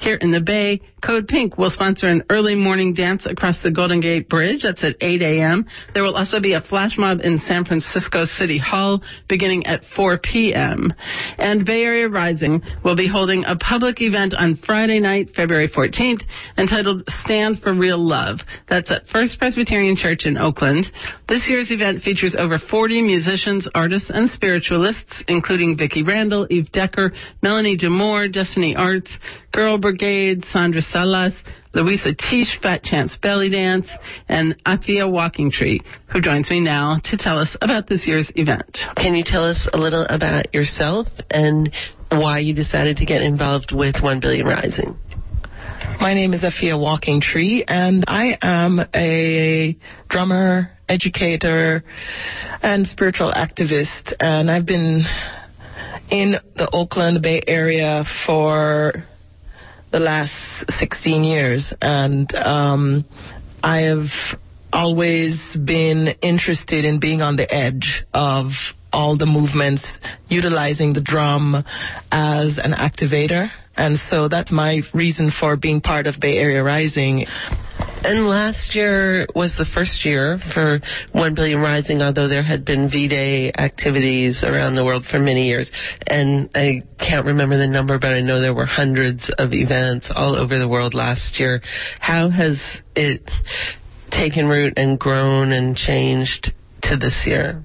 Here 0.00 0.16
in 0.16 0.30
the 0.30 0.40
Bay, 0.40 0.80
Code 1.04 1.28
Pink 1.28 1.56
will 1.58 1.70
sponsor 1.70 2.08
an 2.08 2.24
early 2.30 2.54
morning 2.54 2.94
dance 2.94 3.26
across 3.26 3.62
the 3.62 3.70
Golden 3.70 4.00
Gate 4.00 4.28
Bridge. 4.28 4.62
That's 4.62 4.82
at 4.82 4.96
8 5.00 5.22
a.m. 5.22 5.66
There 5.94 6.02
will 6.02 6.16
also 6.16 6.40
be 6.40 6.54
a 6.54 6.60
flash 6.60 6.96
mob 6.96 7.20
in 7.20 7.38
San 7.38 7.64
Francisco 7.64 8.24
City 8.24 8.58
Hall 8.58 9.02
beginning 9.28 9.66
at 9.66 9.84
4 9.94 10.18
p.m. 10.18 10.92
And 11.38 11.64
Bay 11.64 11.82
Area 11.82 12.08
Rising 12.08 12.62
will 12.84 12.96
be 12.96 13.08
holding 13.08 13.44
a 13.44 13.56
public 13.56 14.00
event 14.00 14.34
on 14.34 14.56
Friday 14.56 14.98
night, 14.98 15.30
February 15.34 15.68
14th, 15.68 16.22
entitled 16.56 17.04
Stand 17.08 17.60
for 17.60 17.74
Real 17.74 17.98
Love. 17.98 18.40
That's 18.68 18.90
at 18.90 19.06
First 19.06 19.38
Presbyterian 19.38 19.96
Church 19.96 20.24
in 20.24 20.38
Oakland. 20.38 20.86
This 21.28 21.46
year's 21.48 21.70
event 21.70 22.02
features 22.02 22.34
over 22.38 22.58
40 22.58 23.02
musicians, 23.02 23.68
artists, 23.74 24.10
and 24.12 24.30
spiritualists, 24.30 25.22
including 25.28 25.76
Vicki 25.76 26.02
Randle, 26.02 26.46
Eve 26.48 26.72
Decker, 26.72 27.12
Melanie 27.42 27.76
DeMore, 27.76 28.32
Destiny 28.32 28.74
Arts, 28.74 29.18
Girl 29.52 29.65
Brigade, 29.80 30.44
Sandra 30.46 30.80
Salas, 30.80 31.34
Luisah 31.74 32.14
Teish, 32.16 32.60
Fat 32.62 32.84
Chance 32.84 33.18
Belly 33.20 33.50
Dance, 33.50 33.90
and 34.28 34.54
Afia 34.64 35.10
Walking 35.10 35.50
Tree, 35.50 35.82
who 36.12 36.20
joins 36.20 36.48
me 36.50 36.60
now 36.60 36.96
to 37.04 37.16
tell 37.16 37.38
us 37.38 37.56
about 37.60 37.88
this 37.88 38.06
year's 38.06 38.30
event. 38.36 38.78
Can 38.96 39.14
you 39.16 39.24
tell 39.26 39.44
us 39.44 39.68
a 39.72 39.76
little 39.76 40.06
about 40.08 40.54
yourself 40.54 41.08
and 41.30 41.70
why 42.10 42.38
you 42.38 42.54
decided 42.54 42.98
to 42.98 43.04
get 43.04 43.22
involved 43.22 43.72
with 43.72 43.96
1 44.00 44.20
Billion 44.20 44.46
Rising? 44.46 44.96
My 46.00 46.14
name 46.14 46.32
is 46.32 46.42
Afia 46.42 46.80
Walking 46.80 47.20
Tree, 47.20 47.64
and 47.66 48.04
I 48.06 48.38
am 48.40 48.80
a 48.94 49.76
drummer, 50.08 50.70
educator, 50.88 51.82
and 52.62 52.86
spiritual 52.86 53.32
activist. 53.32 54.12
And 54.20 54.48
I've 54.48 54.66
been 54.66 55.02
in 56.10 56.36
the 56.54 56.70
Oakland 56.72 57.22
Bay 57.22 57.42
Area 57.46 58.04
for 58.24 59.04
the 59.92 60.00
last 60.00 60.32
16 60.78 61.24
years, 61.24 61.72
and 61.80 62.32
um, 62.34 63.04
I 63.62 63.82
have 63.82 64.08
always 64.72 65.56
been 65.64 66.08
interested 66.22 66.84
in 66.84 67.00
being 67.00 67.22
on 67.22 67.36
the 67.36 67.52
edge 67.52 68.04
of 68.12 68.50
all 68.92 69.16
the 69.16 69.26
movements, 69.26 69.98
utilizing 70.28 70.92
the 70.92 71.00
drum 71.00 71.64
as 72.10 72.58
an 72.62 72.72
activator. 72.72 73.48
And 73.76 73.98
so 73.98 74.28
that's 74.28 74.50
my 74.50 74.80
reason 74.94 75.30
for 75.30 75.56
being 75.56 75.80
part 75.80 76.06
of 76.06 76.18
Bay 76.20 76.38
Area 76.38 76.62
Rising. 76.62 77.26
And 78.06 78.24
last 78.28 78.76
year 78.76 79.26
was 79.34 79.56
the 79.58 79.64
first 79.64 80.04
year 80.04 80.38
for 80.54 80.78
1 81.10 81.34
Billion 81.34 81.58
Rising, 81.58 82.02
although 82.02 82.28
there 82.28 82.44
had 82.44 82.64
been 82.64 82.88
V-Day 82.88 83.50
activities 83.58 84.44
around 84.44 84.76
the 84.76 84.84
world 84.84 85.04
for 85.04 85.18
many 85.18 85.48
years. 85.48 85.72
And 86.06 86.48
I 86.54 86.82
can't 87.00 87.26
remember 87.26 87.58
the 87.58 87.66
number, 87.66 87.98
but 87.98 88.12
I 88.12 88.20
know 88.20 88.40
there 88.40 88.54
were 88.54 88.64
hundreds 88.64 89.28
of 89.38 89.52
events 89.52 90.08
all 90.14 90.36
over 90.36 90.56
the 90.56 90.68
world 90.68 90.94
last 90.94 91.40
year. 91.40 91.60
How 91.98 92.30
has 92.30 92.62
it 92.94 93.28
taken 94.12 94.46
root 94.46 94.74
and 94.76 95.00
grown 95.00 95.50
and 95.50 95.76
changed 95.76 96.52
to 96.82 96.96
this 96.96 97.24
year? 97.26 97.60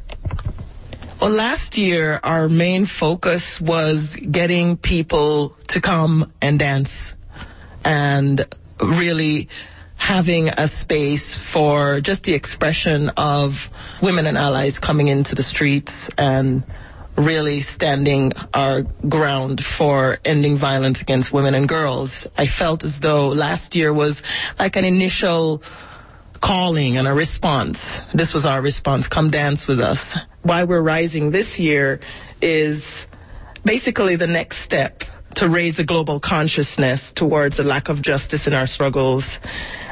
Well, 1.22 1.30
last 1.30 1.78
year 1.78 2.20
our 2.24 2.50
main 2.50 2.88
focus 2.88 3.62
was 3.62 4.18
getting 4.32 4.78
people 4.78 5.56
to 5.70 5.80
come 5.80 6.34
and 6.42 6.58
dance 6.58 6.90
and 7.86 8.44
really 8.80 9.48
having 10.02 10.48
a 10.48 10.68
space 10.68 11.38
for 11.54 12.02
just 12.02 12.24
the 12.24 12.34
expression 12.34 13.10
of 13.18 13.52
women 14.02 14.26
and 14.26 14.36
allies 14.36 14.80
coming 14.80 15.10
into 15.10 15.36
the 15.36 15.44
streets 15.44 16.10
and 16.18 16.64
really 17.18 17.62
standing 17.62 18.32
our 18.52 18.82
ground 19.08 19.62
for 19.78 20.18
ending 20.26 20.60
violence 20.60 21.00
against 21.02 21.32
women 21.32 21.54
and 21.54 21.70
girls. 21.70 22.28
I 22.36 22.48
felt 22.48 22.84
as 22.84 22.98
though 23.00 23.28
last 23.28 23.76
year 23.76 23.94
was 23.94 24.20
like 24.58 24.76
an 24.76 24.86
initial 24.86 25.62
calling 26.44 26.98
and 26.98 27.08
a 27.08 27.14
response. 27.14 27.78
This 28.12 28.34
was 28.34 28.44
our 28.44 28.60
response. 28.60 29.08
Come 29.08 29.30
dance 29.30 29.66
with 29.68 29.80
us. 29.80 30.18
Why 30.42 30.64
we're 30.64 30.82
rising 30.82 31.30
this 31.30 31.60
year 31.60 32.00
is 32.42 32.84
basically 33.64 34.16
the 34.16 34.26
next 34.28 34.64
step 34.66 35.02
to 35.36 35.48
raise 35.48 35.78
a 35.80 35.86
global 35.86 36.20
consciousness 36.20 37.14
towards 37.16 37.58
the 37.58 37.64
lack 37.64 37.88
of 37.88 38.02
justice 38.02 38.48
in 38.48 38.56
our 38.56 38.66
struggles 38.66 39.24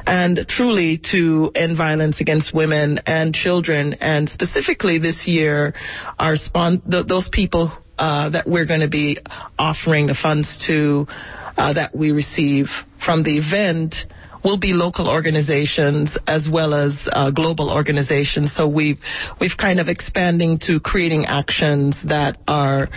and 0.06 0.46
truly 0.48 1.00
to 1.12 1.52
end 1.56 1.78
violence 1.78 2.22
against 2.22 2.54
women 2.54 3.00
and 3.06 3.34
children. 3.34 3.96
And 4.02 4.30
specifically 4.30 5.00
this 5.00 5.28
year, 5.28 5.74
our 6.18 6.36
spon- 6.36 6.82
th- 6.90 7.08
those 7.08 7.30
people 7.32 7.72
uh, 7.98 8.30
that 8.30 8.48
we're 8.48 8.66
going 8.66 8.80
to 8.80 8.90
be 8.90 9.18
offering 9.58 10.08
the 10.08 10.16
funds 10.16 10.64
to 10.68 11.06
uh, 11.58 11.74
that 11.74 11.94
we 11.94 12.12
receive 12.12 12.68
from 13.04 13.24
the 13.24 13.38
event 13.38 13.96
will 14.44 14.58
be 14.58 14.72
local 14.72 15.10
organizations 15.10 16.18
as 16.26 16.48
well 16.50 16.74
as 16.74 17.08
uh, 17.12 17.30
global 17.32 17.70
organizations. 17.70 18.56
So 18.56 18.68
we've 18.68 19.00
we've 19.42 19.58
kind 19.58 19.80
of 19.80 19.90
expanding 19.90 20.60
to 20.60 20.80
creating 20.80 21.26
actions 21.26 21.98
that 22.08 22.38
are 22.48 22.88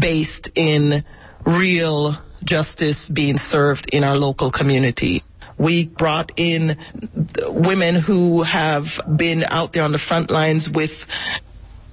based 0.00 0.48
in 0.54 1.04
real 1.44 2.14
justice 2.44 3.10
being 3.12 3.36
served 3.36 3.86
in 3.92 4.04
our 4.04 4.16
local 4.16 4.52
community. 4.52 5.24
We 5.58 5.86
brought 5.86 6.32
in 6.36 6.76
women 7.46 8.00
who 8.00 8.42
have 8.42 8.84
been 9.16 9.44
out 9.44 9.72
there 9.72 9.82
on 9.82 9.92
the 9.92 10.02
front 10.08 10.30
lines 10.30 10.68
with 10.72 10.90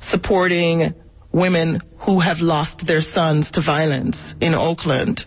supporting 0.02 0.94
women 1.32 1.82
who 2.06 2.20
have 2.20 2.38
lost 2.40 2.86
their 2.86 3.02
sons 3.02 3.52
to 3.52 3.62
violence 3.62 4.34
in 4.42 4.54
Oakland. 4.54 5.22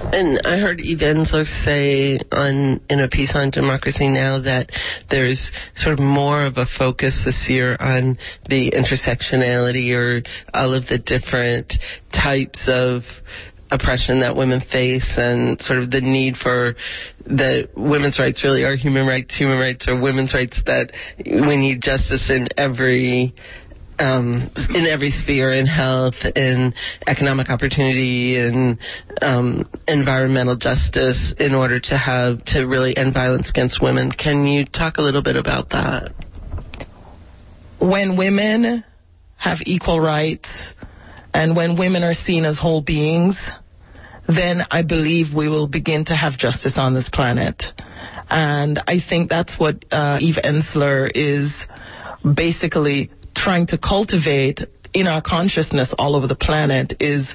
And 0.00 0.40
I 0.44 0.58
heard 0.58 0.78
Ensler 0.78 1.44
say 1.64 2.20
on 2.32 2.80
in 2.88 3.00
a 3.00 3.08
piece 3.08 3.32
on 3.34 3.50
Democracy 3.50 4.08
Now 4.08 4.40
that 4.40 4.70
there's 5.10 5.50
sort 5.74 5.94
of 5.94 5.98
more 5.98 6.44
of 6.44 6.56
a 6.56 6.66
focus 6.66 7.20
this 7.24 7.46
year 7.48 7.76
on 7.78 8.16
the 8.48 8.70
intersectionality 8.70 9.92
or 9.92 10.22
all 10.54 10.74
of 10.74 10.86
the 10.86 10.98
different 10.98 11.74
types 12.12 12.68
of 12.68 13.02
oppression 13.70 14.20
that 14.20 14.36
women 14.36 14.60
face 14.60 15.14
and 15.16 15.60
sort 15.60 15.78
of 15.78 15.90
the 15.90 16.00
need 16.00 16.36
for 16.36 16.74
that 17.26 17.68
women's 17.76 18.18
rights 18.18 18.42
really 18.44 18.64
are 18.64 18.76
human 18.76 19.06
rights, 19.06 19.36
human 19.36 19.58
rights 19.58 19.86
are 19.88 20.00
women's 20.00 20.34
rights 20.34 20.60
that 20.66 20.92
we 21.24 21.56
need 21.56 21.82
justice 21.82 22.30
in 22.30 22.48
every 22.56 23.34
um, 23.98 24.50
in 24.70 24.86
every 24.86 25.10
sphere, 25.10 25.52
in 25.52 25.66
health, 25.66 26.14
in 26.36 26.72
economic 27.06 27.50
opportunity, 27.50 28.36
in 28.36 28.78
um, 29.22 29.68
environmental 29.88 30.56
justice, 30.56 31.34
in 31.38 31.54
order 31.54 31.80
to 31.80 31.98
have 31.98 32.44
to 32.46 32.64
really 32.64 32.96
end 32.96 33.12
violence 33.12 33.50
against 33.50 33.82
women. 33.82 34.12
Can 34.12 34.46
you 34.46 34.64
talk 34.64 34.98
a 34.98 35.02
little 35.02 35.22
bit 35.22 35.36
about 35.36 35.70
that? 35.70 36.12
When 37.80 38.16
women 38.16 38.84
have 39.36 39.58
equal 39.66 40.00
rights, 40.00 40.48
and 41.38 41.54
when 41.54 41.78
women 41.78 42.02
are 42.02 42.14
seen 42.14 42.44
as 42.44 42.58
whole 42.58 42.82
beings, 42.82 43.40
then 44.26 44.62
I 44.72 44.82
believe 44.82 45.32
we 45.32 45.48
will 45.48 45.68
begin 45.68 46.04
to 46.06 46.16
have 46.16 46.32
justice 46.36 46.76
on 46.76 46.94
this 46.94 47.08
planet. 47.08 47.62
And 48.28 48.80
I 48.88 48.98
think 49.08 49.30
that's 49.30 49.56
what 49.56 49.84
uh, 49.92 50.18
Eve 50.20 50.38
Ensler 50.42 51.08
is 51.14 51.64
basically 52.34 53.12
trying 53.36 53.68
to 53.68 53.78
cultivate 53.78 54.62
in 54.92 55.06
our 55.06 55.22
consciousness 55.22 55.94
all 55.96 56.16
over 56.16 56.26
the 56.26 56.34
planet 56.34 56.94
is 56.98 57.32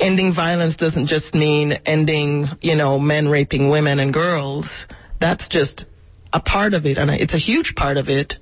ending 0.00 0.34
violence 0.34 0.76
doesn't 0.76 1.08
just 1.08 1.34
mean 1.34 1.72
ending, 1.84 2.46
you 2.62 2.76
know, 2.76 2.98
men 2.98 3.28
raping 3.28 3.68
women 3.68 4.00
and 4.00 4.14
girls. 4.14 4.86
That's 5.20 5.46
just 5.48 5.84
a 6.32 6.40
part 6.40 6.72
of 6.72 6.86
it, 6.86 6.96
and 6.96 7.10
it's 7.10 7.34
a 7.34 7.38
huge 7.38 7.74
part 7.76 7.98
of 7.98 8.08
it, 8.08 8.32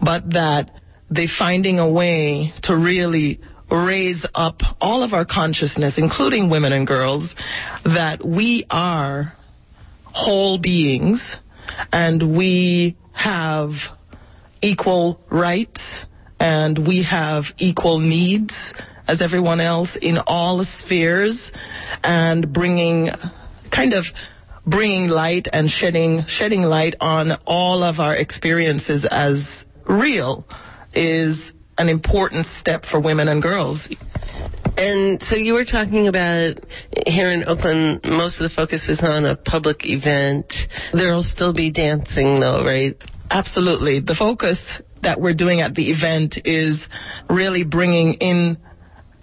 but 0.00 0.30
that 0.30 0.70
they 1.10 1.26
finding 1.26 1.80
a 1.80 1.90
way 1.90 2.52
to 2.62 2.76
really 2.76 3.40
raise 3.70 4.24
up 4.34 4.60
all 4.80 5.02
of 5.02 5.12
our 5.12 5.24
consciousness, 5.24 5.98
including 5.98 6.50
women 6.50 6.72
and 6.72 6.86
girls, 6.86 7.34
that 7.84 8.24
we 8.24 8.66
are 8.70 9.32
whole 10.04 10.58
beings 10.58 11.36
and 11.92 12.36
we 12.36 12.96
have 13.12 13.70
equal 14.62 15.20
rights 15.30 16.04
and 16.40 16.86
we 16.86 17.04
have 17.08 17.44
equal 17.58 17.98
needs 17.98 18.72
as 19.06 19.22
everyone 19.22 19.60
else 19.60 19.96
in 20.00 20.18
all 20.26 20.64
spheres 20.64 21.50
and 22.02 22.52
bringing 22.52 23.08
kind 23.74 23.94
of 23.94 24.04
bringing 24.66 25.08
light 25.08 25.48
and 25.52 25.68
shedding 25.70 26.24
shedding 26.26 26.62
light 26.62 26.94
on 27.00 27.32
all 27.46 27.82
of 27.82 27.98
our 27.98 28.14
experiences 28.14 29.06
as 29.10 29.64
real 29.88 30.46
is 30.94 31.52
an 31.78 31.88
important 31.88 32.46
step 32.46 32.84
for 32.84 33.00
women 33.00 33.28
and 33.28 33.42
girls. 33.42 33.88
And 34.76 35.22
so 35.22 35.36
you 35.36 35.54
were 35.54 35.64
talking 35.64 36.06
about 36.06 36.58
here 37.06 37.32
in 37.32 37.44
Oakland, 37.48 38.00
most 38.04 38.40
of 38.40 38.48
the 38.48 38.54
focus 38.54 38.88
is 38.88 39.00
on 39.02 39.24
a 39.24 39.34
public 39.34 39.84
event. 39.84 40.52
There'll 40.92 41.22
still 41.22 41.52
be 41.52 41.72
dancing 41.72 42.40
though, 42.40 42.64
right? 42.64 42.94
Absolutely. 43.30 44.00
The 44.00 44.14
focus 44.16 44.60
that 45.02 45.20
we're 45.20 45.34
doing 45.34 45.60
at 45.60 45.74
the 45.74 45.90
event 45.90 46.38
is 46.44 46.86
really 47.28 47.64
bringing 47.64 48.14
in 48.14 48.58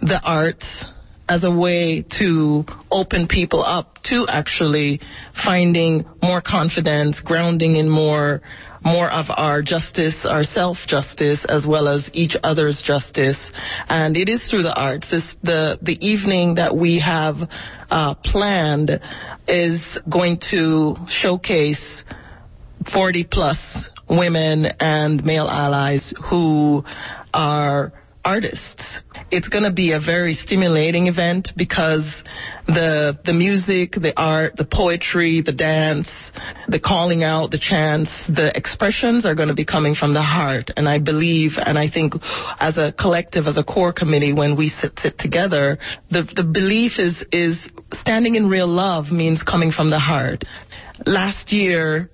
the 0.00 0.20
arts 0.22 0.84
as 1.28 1.42
a 1.42 1.50
way 1.50 2.04
to 2.18 2.64
open 2.90 3.26
people 3.26 3.62
up 3.62 3.98
to 4.04 4.26
actually 4.28 5.00
finding 5.44 6.04
more 6.22 6.40
confidence, 6.40 7.20
grounding 7.20 7.76
in 7.76 7.88
more 7.88 8.42
more 8.86 9.10
of 9.10 9.26
our 9.28 9.62
justice, 9.62 10.24
our 10.24 10.44
self 10.44 10.76
justice, 10.86 11.44
as 11.48 11.66
well 11.66 11.88
as 11.88 12.08
each 12.12 12.36
other's 12.44 12.80
justice. 12.80 13.50
And 13.88 14.16
it 14.16 14.28
is 14.28 14.48
through 14.48 14.62
the 14.62 14.74
arts. 14.74 15.10
This, 15.10 15.34
the, 15.42 15.78
the 15.82 15.98
evening 16.06 16.54
that 16.54 16.76
we 16.76 17.00
have 17.00 17.36
uh, 17.90 18.14
planned 18.14 19.00
is 19.48 19.98
going 20.08 20.38
to 20.50 20.94
showcase 21.08 22.04
40 22.92 23.24
plus 23.24 23.88
women 24.08 24.66
and 24.78 25.24
male 25.24 25.48
allies 25.48 26.14
who 26.30 26.84
are 27.34 27.92
artists. 28.26 29.00
It's 29.30 29.48
going 29.48 29.62
to 29.62 29.72
be 29.72 29.92
a 29.92 30.00
very 30.00 30.34
stimulating 30.34 31.06
event 31.06 31.50
because 31.56 32.04
the 32.66 33.16
the 33.24 33.32
music, 33.32 33.92
the 33.92 34.12
art, 34.16 34.56
the 34.56 34.64
poetry, 34.64 35.42
the 35.46 35.52
dance, 35.52 36.10
the 36.66 36.80
calling 36.80 37.22
out, 37.22 37.52
the 37.52 37.58
chants, 37.58 38.10
the 38.26 38.50
expressions 38.56 39.24
are 39.24 39.36
going 39.36 39.48
to 39.48 39.54
be 39.54 39.64
coming 39.64 39.94
from 39.94 40.12
the 40.12 40.22
heart. 40.22 40.70
And 40.76 40.88
I 40.88 40.98
believe, 40.98 41.52
and 41.56 41.78
I 41.78 41.88
think, 41.88 42.14
as 42.58 42.76
a 42.76 42.92
collective, 42.92 43.46
as 43.46 43.58
a 43.58 43.64
core 43.64 43.92
committee, 43.92 44.32
when 44.32 44.56
we 44.56 44.70
sit 44.70 44.98
sit 44.98 45.18
together, 45.18 45.78
the 46.10 46.28
the 46.34 46.42
belief 46.42 46.98
is 46.98 47.24
is 47.30 47.56
standing 47.92 48.34
in 48.34 48.48
real 48.48 48.68
love 48.68 49.12
means 49.12 49.44
coming 49.44 49.70
from 49.70 49.90
the 49.90 50.00
heart. 50.00 50.44
Last 51.06 51.52
year, 51.52 52.10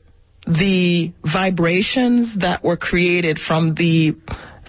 the 0.47 1.13
vibrations 1.25 2.37
that 2.41 2.63
were 2.63 2.77
created 2.77 3.39
from 3.39 3.75
the 3.75 4.15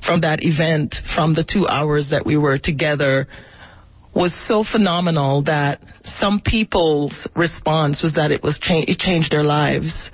from 0.06 0.22
that 0.22 0.40
event, 0.44 0.96
from 1.16 1.34
the 1.34 1.44
two 1.44 1.68
hours 1.68 2.10
that 2.12 2.26
we 2.26 2.38
were 2.38 2.58
together, 2.58 3.28
was 4.16 4.34
so 4.48 4.64
phenomenal 4.64 5.44
that 5.44 5.80
some 6.04 6.40
people's 6.40 7.28
response 7.36 8.04
was 8.04 8.14
that 8.14 8.32
it 8.32 8.44
was 8.44 8.60
cha- 8.60 8.86
it 8.88 9.00
changed 9.00 9.32
their 9.32 9.44
lives. 9.44 10.12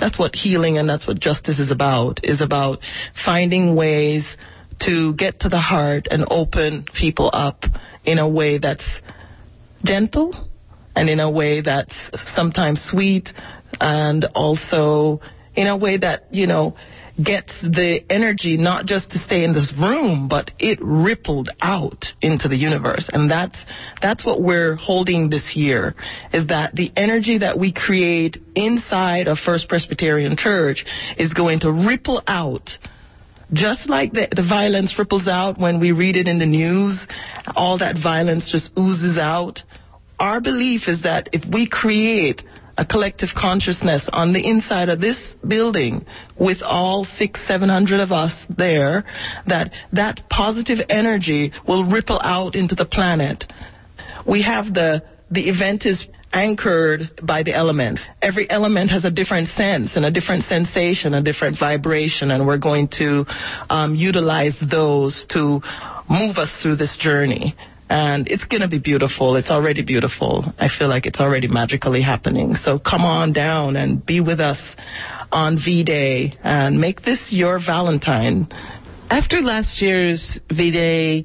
that's 0.00 0.18
what 0.18 0.34
healing 0.34 0.78
and 0.78 0.88
that's 0.88 1.06
what 1.06 1.20
justice 1.20 1.58
is 1.58 1.70
about. 1.70 2.20
Is 2.24 2.40
about 2.40 2.78
finding 3.24 3.76
ways 3.76 4.36
to 4.80 5.14
get 5.14 5.40
to 5.40 5.48
the 5.48 5.60
heart 5.60 6.08
and 6.10 6.24
open 6.30 6.86
people 6.98 7.30
up 7.32 7.64
in 8.04 8.18
a 8.18 8.28
way 8.28 8.58
that's 8.58 9.00
gentle 9.84 10.48
and 10.96 11.08
in 11.08 11.20
a 11.20 11.30
way 11.30 11.60
that's 11.60 12.10
sometimes 12.34 12.82
sweet 12.82 13.30
and 13.80 14.24
also 14.34 15.20
in 15.54 15.66
a 15.66 15.76
way 15.76 15.98
that, 15.98 16.24
you 16.30 16.46
know, 16.46 16.74
gets 17.16 17.52
the 17.62 18.00
energy 18.08 18.56
not 18.56 18.86
just 18.86 19.10
to 19.10 19.18
stay 19.18 19.44
in 19.44 19.52
this 19.52 19.72
room, 19.78 20.28
but 20.28 20.50
it 20.58 20.78
rippled 20.80 21.50
out 21.60 22.06
into 22.20 22.48
the 22.48 22.56
universe. 22.56 23.08
And 23.12 23.30
that's, 23.30 23.64
that's 24.00 24.24
what 24.24 24.42
we're 24.42 24.76
holding 24.76 25.28
this 25.28 25.54
year, 25.54 25.94
is 26.32 26.48
that 26.48 26.74
the 26.74 26.90
energy 26.96 27.38
that 27.38 27.58
we 27.58 27.72
create 27.72 28.38
inside 28.54 29.28
of 29.28 29.38
First 29.38 29.68
Presbyterian 29.68 30.36
Church 30.36 30.84
is 31.18 31.34
going 31.34 31.60
to 31.60 31.72
ripple 31.72 32.22
out 32.26 32.70
just 33.52 33.88
like 33.88 34.12
the, 34.12 34.28
the 34.34 34.46
violence 34.48 34.98
ripples 34.98 35.28
out 35.28 35.58
when 35.58 35.78
we 35.78 35.92
read 35.92 36.16
it 36.16 36.26
in 36.26 36.38
the 36.38 36.46
news, 36.46 37.06
all 37.54 37.78
that 37.78 37.96
violence 38.02 38.50
just 38.50 38.70
oozes 38.78 39.18
out. 39.18 39.60
Our 40.18 40.40
belief 40.40 40.88
is 40.88 41.02
that 41.02 41.28
if 41.32 41.42
we 41.52 41.68
create 41.68 42.42
a 42.78 42.86
collective 42.86 43.30
consciousness 43.36 44.08
on 44.12 44.32
the 44.32 44.48
inside 44.48 44.88
of 44.88 45.00
this 45.00 45.36
building 45.46 46.06
with 46.38 46.58
all 46.62 47.04
six, 47.04 47.46
seven 47.46 47.68
hundred 47.68 48.00
of 48.00 48.12
us 48.12 48.46
there, 48.56 49.04
that 49.46 49.72
that 49.92 50.20
positive 50.30 50.78
energy 50.88 51.52
will 51.66 51.90
ripple 51.90 52.20
out 52.22 52.54
into 52.54 52.74
the 52.74 52.86
planet. 52.86 53.44
We 54.26 54.42
have 54.42 54.66
the, 54.72 55.02
the 55.30 55.48
event 55.48 55.84
is 55.86 56.06
anchored 56.32 57.10
by 57.22 57.42
the 57.42 57.54
elements. 57.54 58.06
Every 58.22 58.48
element 58.48 58.90
has 58.90 59.04
a 59.04 59.10
different 59.10 59.48
sense 59.48 59.96
and 59.96 60.04
a 60.04 60.10
different 60.10 60.44
sensation, 60.44 61.14
a 61.14 61.22
different 61.22 61.58
vibration, 61.58 62.30
and 62.30 62.46
we're 62.46 62.58
going 62.58 62.88
to 62.98 63.26
um, 63.68 63.94
utilize 63.94 64.58
those 64.70 65.26
to 65.30 65.60
move 66.08 66.38
us 66.38 66.58
through 66.62 66.76
this 66.76 66.96
journey. 66.98 67.54
And 67.94 68.26
it's 68.26 68.44
going 68.44 68.62
to 68.62 68.68
be 68.68 68.78
beautiful. 68.78 69.36
It's 69.36 69.50
already 69.50 69.84
beautiful. 69.84 70.46
I 70.58 70.68
feel 70.68 70.88
like 70.88 71.04
it's 71.04 71.20
already 71.20 71.46
magically 71.46 72.00
happening. 72.00 72.54
So 72.54 72.78
come 72.78 73.02
on 73.02 73.34
down 73.34 73.76
and 73.76 74.04
be 74.04 74.22
with 74.22 74.40
us 74.40 74.58
on 75.30 75.58
V 75.62 75.84
Day 75.84 76.32
and 76.42 76.80
make 76.80 77.02
this 77.02 77.28
your 77.30 77.58
Valentine. 77.58 78.48
After 79.10 79.42
last 79.42 79.82
year's 79.82 80.40
V 80.50 80.70
Day, 80.70 81.24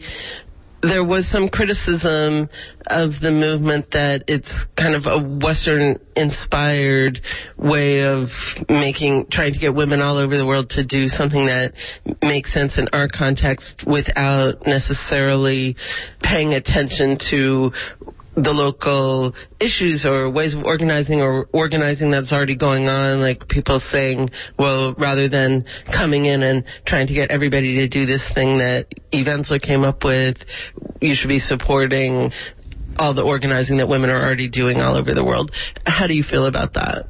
there 0.81 1.03
was 1.03 1.29
some 1.29 1.49
criticism 1.49 2.49
of 2.87 3.11
the 3.21 3.31
movement 3.31 3.91
that 3.91 4.23
it's 4.27 4.51
kind 4.77 4.95
of 4.95 5.05
a 5.05 5.17
Western 5.43 5.97
inspired 6.15 7.19
way 7.57 8.01
of 8.03 8.27
making, 8.69 9.27
trying 9.31 9.53
to 9.53 9.59
get 9.59 9.73
women 9.73 10.01
all 10.01 10.17
over 10.17 10.37
the 10.37 10.45
world 10.45 10.69
to 10.71 10.85
do 10.85 11.07
something 11.07 11.47
that 11.47 11.73
makes 12.21 12.53
sense 12.53 12.77
in 12.77 12.87
our 12.93 13.07
context 13.07 13.83
without 13.87 14.65
necessarily 14.67 15.75
paying 16.21 16.53
attention 16.53 17.17
to 17.31 17.71
the 18.37 18.51
local 18.53 19.33
issues 19.59 20.05
or 20.05 20.29
ways 20.29 20.53
of 20.53 20.63
organizing 20.63 21.21
or 21.21 21.47
organizing 21.53 22.11
that's 22.11 22.31
already 22.31 22.55
going 22.55 22.87
on, 22.87 23.19
like 23.19 23.47
people 23.47 23.79
saying, 23.79 24.29
well, 24.59 24.93
rather 24.93 25.27
than 25.27 25.65
coming 25.91 26.25
in 26.25 26.43
and 26.43 26.63
trying 26.85 27.07
to 27.07 27.13
get 27.13 27.31
everybody 27.31 27.75
to 27.75 27.87
do 27.87 28.05
this 28.05 28.23
thing 28.35 28.59
that 28.59 28.85
Eve 29.11 29.25
Ensler 29.25 29.59
came 29.59 29.83
up 29.83 30.03
with, 30.03 30.37
you 31.01 31.15
should 31.15 31.29
be 31.29 31.39
supporting 31.39 32.31
all 32.99 33.15
the 33.15 33.23
organizing 33.23 33.77
that 33.77 33.87
women 33.87 34.11
are 34.11 34.23
already 34.23 34.49
doing 34.49 34.81
all 34.81 34.95
over 34.95 35.15
the 35.15 35.25
world. 35.25 35.51
How 35.85 36.05
do 36.05 36.13
you 36.13 36.23
feel 36.23 36.45
about 36.45 36.73
that? 36.73 37.07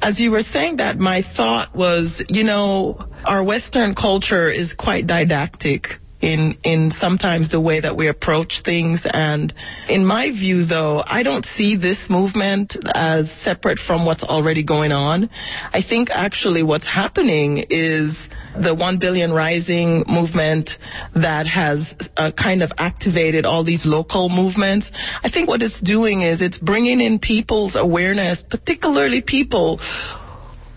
As 0.00 0.20
you 0.20 0.30
were 0.30 0.42
saying 0.42 0.76
that, 0.76 0.98
my 0.98 1.22
thought 1.36 1.74
was, 1.74 2.22
you 2.28 2.44
know, 2.44 2.98
our 3.24 3.42
Western 3.42 3.94
culture 3.94 4.50
is 4.50 4.72
quite 4.72 5.06
didactic 5.06 5.86
in 6.24 6.56
in 6.64 6.90
sometimes 6.98 7.50
the 7.50 7.60
way 7.60 7.80
that 7.80 7.96
we 7.96 8.08
approach 8.08 8.62
things. 8.64 9.02
And 9.04 9.52
in 9.88 10.04
my 10.04 10.30
view 10.30 10.64
though 10.64 11.02
I 11.04 11.22
don't 11.22 11.44
see 11.44 11.76
this 11.76 12.06
movement 12.08 12.76
as 12.94 13.30
separate 13.42 13.78
from 13.78 14.06
what's 14.06 14.24
already 14.24 14.64
going 14.64 14.90
on. 14.90 15.28
I 15.72 15.82
think 15.86 16.08
actually 16.10 16.62
what's 16.62 16.86
happening 16.86 17.66
is 17.68 18.16
the 18.54 18.74
1 18.74 18.98
billion 18.98 19.32
rising 19.32 20.04
movement 20.08 20.70
that 21.14 21.46
has 21.46 21.92
uh, 22.16 22.30
kind 22.32 22.62
of 22.62 22.72
activated 22.78 23.44
all 23.44 23.64
these 23.64 23.84
local 23.84 24.28
movements. 24.28 24.90
I 25.22 25.28
think 25.28 25.48
what 25.48 25.60
it's 25.60 25.80
doing 25.80 26.22
is 26.22 26.40
it's 26.40 26.58
bringing 26.58 27.00
in 27.00 27.18
people's 27.18 27.76
awareness 27.76 28.42
particularly 28.48 29.20
people 29.20 29.78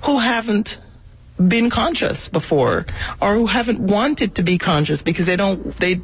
who 0.06 0.20
haven't 0.20 0.70
been 1.38 1.70
conscious 1.70 2.30
before 2.32 2.86
or 3.22 3.36
who 3.36 3.46
haven't 3.46 3.80
wanted 3.80 4.36
to 4.36 4.44
be 4.44 4.58
conscious 4.58 5.02
because 5.02 5.26
they 5.26 5.36
don't 5.36 5.80
they 5.80 5.98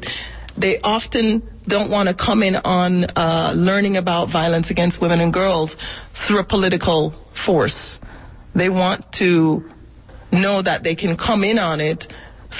they 0.56 0.78
often 0.80 1.42
don't 1.66 1.90
want 1.90 2.08
to 2.08 2.14
come 2.14 2.42
in 2.42 2.54
on 2.54 3.04
uh, 3.16 3.52
learning 3.56 3.96
about 3.96 4.30
violence 4.30 4.70
against 4.70 5.00
women 5.00 5.20
and 5.20 5.32
girls 5.32 5.74
through 6.26 6.38
a 6.38 6.44
political 6.44 7.12
force. 7.44 7.98
They 8.54 8.68
want 8.68 9.04
to 9.18 9.68
know 10.30 10.62
that 10.62 10.82
they 10.84 10.94
can 10.94 11.16
come 11.16 11.42
in 11.42 11.58
on 11.58 11.80
it 11.80 12.04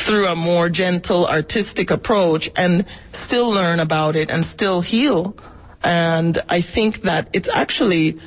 through 0.06 0.26
a 0.26 0.34
more 0.34 0.68
gentle, 0.68 1.26
artistic 1.26 1.90
approach 1.90 2.48
and 2.56 2.84
still 3.12 3.48
learn 3.50 3.78
about 3.78 4.16
it 4.16 4.28
and 4.28 4.44
still 4.44 4.80
heal. 4.80 5.36
And 5.82 6.40
I 6.48 6.62
think 6.62 7.02
that 7.04 7.28
it's 7.32 7.48
actually, 7.52 8.18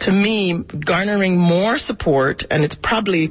to 0.00 0.12
me, 0.12 0.62
garnering 0.86 1.36
more 1.36 1.76
support, 1.76 2.44
and 2.50 2.64
it's 2.64 2.76
probably 2.82 3.30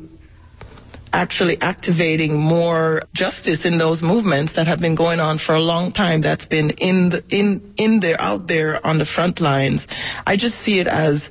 actually 1.13 1.57
activating 1.61 2.35
more 2.37 3.03
justice 3.13 3.65
in 3.65 3.77
those 3.77 4.01
movements 4.01 4.55
that 4.55 4.67
have 4.67 4.79
been 4.79 4.95
going 4.95 5.19
on 5.19 5.37
for 5.37 5.55
a 5.55 5.59
long 5.59 5.93
time 5.93 6.21
that's 6.21 6.45
been 6.45 6.71
in 6.71 7.09
the 7.09 7.23
in 7.29 7.73
in 7.77 7.99
there 7.99 8.19
out 8.19 8.47
there 8.47 8.85
on 8.85 8.97
the 8.97 9.05
front 9.05 9.39
lines. 9.39 9.85
I 10.25 10.35
just 10.35 10.55
see 10.65 10.79
it 10.79 10.87
as 10.87 11.29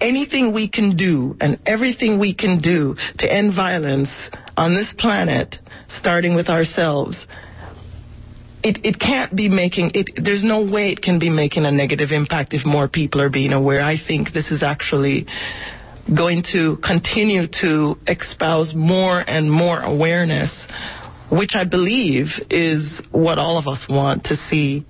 anything 0.00 0.52
we 0.52 0.68
can 0.68 0.96
do 0.96 1.36
and 1.40 1.60
everything 1.66 2.18
we 2.18 2.34
can 2.34 2.58
do 2.58 2.96
to 3.18 3.32
end 3.32 3.54
violence 3.54 4.10
on 4.56 4.74
this 4.74 4.92
planet 4.98 5.56
starting 5.88 6.34
with 6.34 6.48
ourselves 6.48 7.26
it, 8.64 8.78
it 8.82 8.98
can't 8.98 9.36
be 9.36 9.48
making 9.48 9.92
it 9.94 10.10
there's 10.16 10.42
no 10.42 10.62
way 10.62 10.90
it 10.90 11.02
can 11.02 11.18
be 11.18 11.28
making 11.28 11.66
a 11.66 11.70
negative 11.70 12.10
impact 12.10 12.54
if 12.54 12.64
more 12.64 12.88
people 12.88 13.20
are 13.20 13.28
being 13.28 13.52
aware. 13.52 13.82
I 13.82 13.96
think 13.98 14.32
this 14.32 14.50
is 14.50 14.62
actually 14.62 15.26
going 16.12 16.42
to 16.52 16.76
continue 16.84 17.46
to 17.60 17.96
espouse 18.06 18.74
more 18.74 19.22
and 19.26 19.50
more 19.50 19.80
awareness, 19.80 20.66
which 21.30 21.52
I 21.54 21.64
believe 21.64 22.26
is 22.50 23.00
what 23.10 23.38
all 23.38 23.58
of 23.58 23.66
us 23.66 23.86
want 23.88 24.24
to 24.24 24.36
see. 24.36 24.84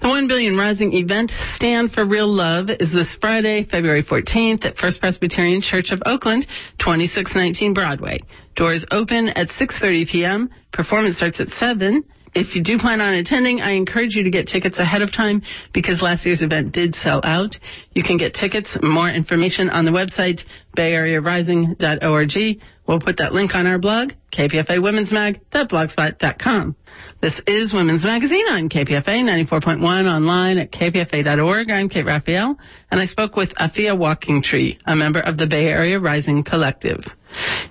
The 0.00 0.08
1 0.08 0.28
Billion 0.28 0.56
Rising 0.56 0.92
event, 0.92 1.32
Stand 1.54 1.90
for 1.90 2.06
Real 2.06 2.28
Love, 2.28 2.68
is 2.70 2.92
this 2.92 3.16
Friday, 3.20 3.66
February 3.68 4.04
14th 4.04 4.64
at 4.64 4.76
First 4.76 5.00
Presbyterian 5.00 5.60
Church 5.60 5.90
of 5.90 6.00
Oakland, 6.06 6.46
2619 6.78 7.74
Broadway. 7.74 8.20
Doors 8.54 8.84
open 8.92 9.28
at 9.30 9.48
6.30 9.48 10.08
p.m. 10.08 10.50
Performance 10.72 11.16
starts 11.16 11.40
at 11.40 11.48
7 11.48 12.04
if 12.38 12.54
you 12.54 12.62
do 12.62 12.78
plan 12.78 13.00
on 13.00 13.14
attending, 13.14 13.60
I 13.60 13.72
encourage 13.72 14.14
you 14.14 14.22
to 14.24 14.30
get 14.30 14.46
tickets 14.46 14.78
ahead 14.78 15.02
of 15.02 15.12
time 15.12 15.42
because 15.74 16.00
last 16.00 16.24
year's 16.24 16.42
event 16.42 16.72
did 16.72 16.94
sell 16.94 17.20
out. 17.24 17.56
You 17.94 18.04
can 18.04 18.16
get 18.16 18.34
tickets, 18.34 18.78
more 18.80 19.10
information 19.10 19.70
on 19.70 19.84
the 19.84 19.90
website, 19.90 20.42
bayarearising.org. 20.76 22.60
We'll 22.86 23.00
put 23.00 23.16
that 23.18 23.34
link 23.34 23.54
on 23.54 23.66
our 23.66 23.78
blog, 23.78 24.12
kpfa 24.32 24.66
kpfawomen'smag.blogspot.com. 24.66 26.76
This 27.20 27.40
is 27.46 27.74
Women's 27.74 28.04
Magazine 28.04 28.46
on 28.50 28.68
KPFA 28.68 29.08
94.1 29.08 29.82
online 29.82 30.58
at 30.58 30.70
kpfa.org. 30.70 31.70
I'm 31.70 31.88
Kate 31.88 32.06
Raphael, 32.06 32.56
and 32.90 33.00
I 33.00 33.06
spoke 33.06 33.36
with 33.36 33.52
Afia 33.54 33.98
Walking 33.98 34.42
Tree, 34.42 34.78
a 34.86 34.94
member 34.94 35.20
of 35.20 35.36
the 35.36 35.46
Bay 35.46 35.66
Area 35.66 35.98
Rising 35.98 36.44
Collective. 36.44 37.04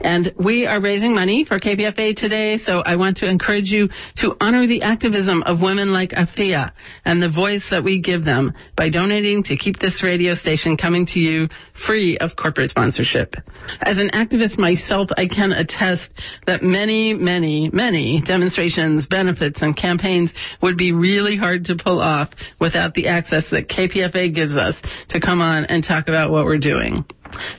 And 0.02 0.34
we 0.38 0.66
are 0.68 0.80
raising 0.80 1.14
money 1.16 1.44
for 1.44 1.60
KPFA 1.60 2.16
today, 2.16 2.58
so 2.58 2.80
I 2.80 2.96
want 2.96 3.18
to 3.18 3.30
encourage 3.30 3.70
you 3.70 3.90
to 4.18 4.36
honor 4.40 4.68
the 4.68 4.84
activism 4.84 5.44
of 5.44 5.62
women 5.62 5.92
like 5.92 6.12
Afia 6.12 6.72
and 7.06 7.22
the 7.22 7.30
voice 7.30 7.68
that 7.72 7.84
we 7.84 8.00
give 8.02 8.24
them 8.24 8.54
by 8.76 8.90
donating 8.90 9.44
to 9.44 9.58
keep 9.58 9.80
this 9.80 10.04
radio 10.04 10.34
station 10.36 10.78
coming 10.78 11.06
to 11.08 11.20
you 11.20 11.48
free 11.86 12.18
of 12.18 12.36
corporate 12.36 12.70
sponsorship. 12.70 13.36
As 13.82 13.98
an 13.98 14.12
activist 14.14 14.58
myself, 14.58 15.10
I 15.18 15.28
can 15.28 15.52
attest 15.52 16.12
that 16.46 16.64
many, 16.64 17.14
many, 17.14 17.70
many 17.74 18.22
demonstrations, 18.22 19.08
benefits, 19.08 19.62
and 19.62 19.76
campaigns 19.76 20.34
would 20.62 20.78
be 20.78 20.92
really 20.92 21.38
hard 21.38 21.66
to 21.66 21.76
pull 21.76 22.00
off 22.00 22.30
without 22.60 22.94
the 22.94 23.08
access 23.08 23.50
that 23.52 23.68
KPFA 23.68 24.34
gives 24.34 24.56
us 24.56 24.80
to 25.10 25.20
come 25.20 25.42
on 25.42 25.66
and 25.66 25.84
talk 25.84 26.08
about 26.08 26.32
what 26.32 26.46
we're 26.46 26.60
doing. 26.60 27.06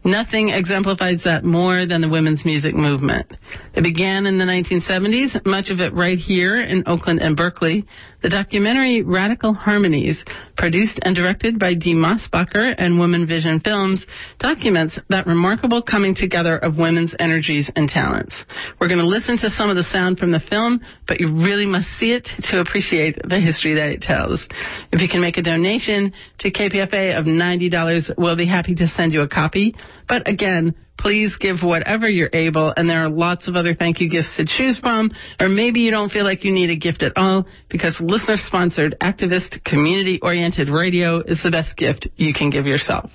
Nothing 0.05 0.49
exemplifies 0.49 1.23
that 1.23 1.45
more 1.45 1.85
than 1.85 2.01
the 2.01 2.09
women's 2.09 2.43
music 2.43 2.75
movement. 2.75 3.31
It 3.73 3.83
began 3.83 4.25
in 4.25 4.37
the 4.37 4.43
1970s, 4.43 5.45
much 5.45 5.69
of 5.69 5.79
it 5.79 5.93
right 5.93 6.17
here 6.17 6.61
in 6.61 6.83
Oakland 6.87 7.21
and 7.21 7.37
Berkeley. 7.37 7.85
The 8.21 8.29
documentary 8.29 9.01
Radical 9.01 9.53
Harmonies, 9.53 10.23
produced 10.57 10.99
and 11.03 11.15
directed 11.15 11.57
by 11.57 11.73
Dee 11.73 11.95
Mosbacher 11.95 12.75
and 12.77 12.99
Woman 12.99 13.27
Vision 13.27 13.61
Films, 13.61 14.05
documents 14.39 14.99
that 15.09 15.25
remarkable 15.25 15.81
coming 15.81 16.15
together 16.15 16.57
of 16.57 16.77
women's 16.77 17.15
energies 17.19 17.71
and 17.75 17.87
talents. 17.87 18.35
We're 18.79 18.89
going 18.89 18.99
to 18.99 19.07
listen 19.07 19.37
to 19.39 19.49
some 19.49 19.69
of 19.69 19.77
the 19.77 19.83
sound 19.83 20.19
from 20.19 20.31
the 20.31 20.39
film, 20.39 20.81
but 21.07 21.21
you 21.21 21.33
really 21.33 21.65
must 21.65 21.87
see 21.87 22.11
it 22.11 22.27
to 22.51 22.59
appreciate 22.59 23.17
the 23.23 23.39
history 23.39 23.75
that 23.75 23.89
it 23.89 24.01
tells. 24.01 24.47
If 24.91 25.01
you 25.01 25.07
can 25.07 25.21
make 25.21 25.37
a 25.37 25.41
donation 25.41 25.92
to 26.39 26.51
KPFA 26.51 27.17
of 27.17 27.25
$90, 27.25 28.17
we'll 28.17 28.35
be 28.35 28.47
happy 28.47 28.75
to 28.75 28.87
send 28.87 29.13
you 29.13 29.21
a 29.21 29.27
copy. 29.27 29.75
But 30.07 30.27
again, 30.27 30.75
please 30.97 31.35
give 31.37 31.63
whatever 31.63 32.07
you're 32.07 32.29
able, 32.33 32.73
and 32.75 32.89
there 32.89 33.03
are 33.03 33.09
lots 33.09 33.47
of 33.47 33.55
other 33.55 33.73
thank 33.73 33.99
you 33.99 34.09
gifts 34.09 34.35
to 34.37 34.45
choose 34.45 34.77
from, 34.79 35.11
or 35.39 35.49
maybe 35.49 35.81
you 35.81 35.91
don't 35.91 36.09
feel 36.09 36.23
like 36.23 36.43
you 36.43 36.51
need 36.51 36.69
a 36.69 36.75
gift 36.75 37.03
at 37.03 37.13
all, 37.17 37.45
because 37.69 37.99
listener 37.99 38.37
sponsored, 38.37 38.95
activist, 39.01 39.63
community 39.63 40.19
oriented 40.21 40.69
radio 40.69 41.19
is 41.19 41.41
the 41.43 41.51
best 41.51 41.75
gift 41.75 42.07
you 42.15 42.33
can 42.33 42.49
give 42.49 42.65
yourself. 42.65 43.11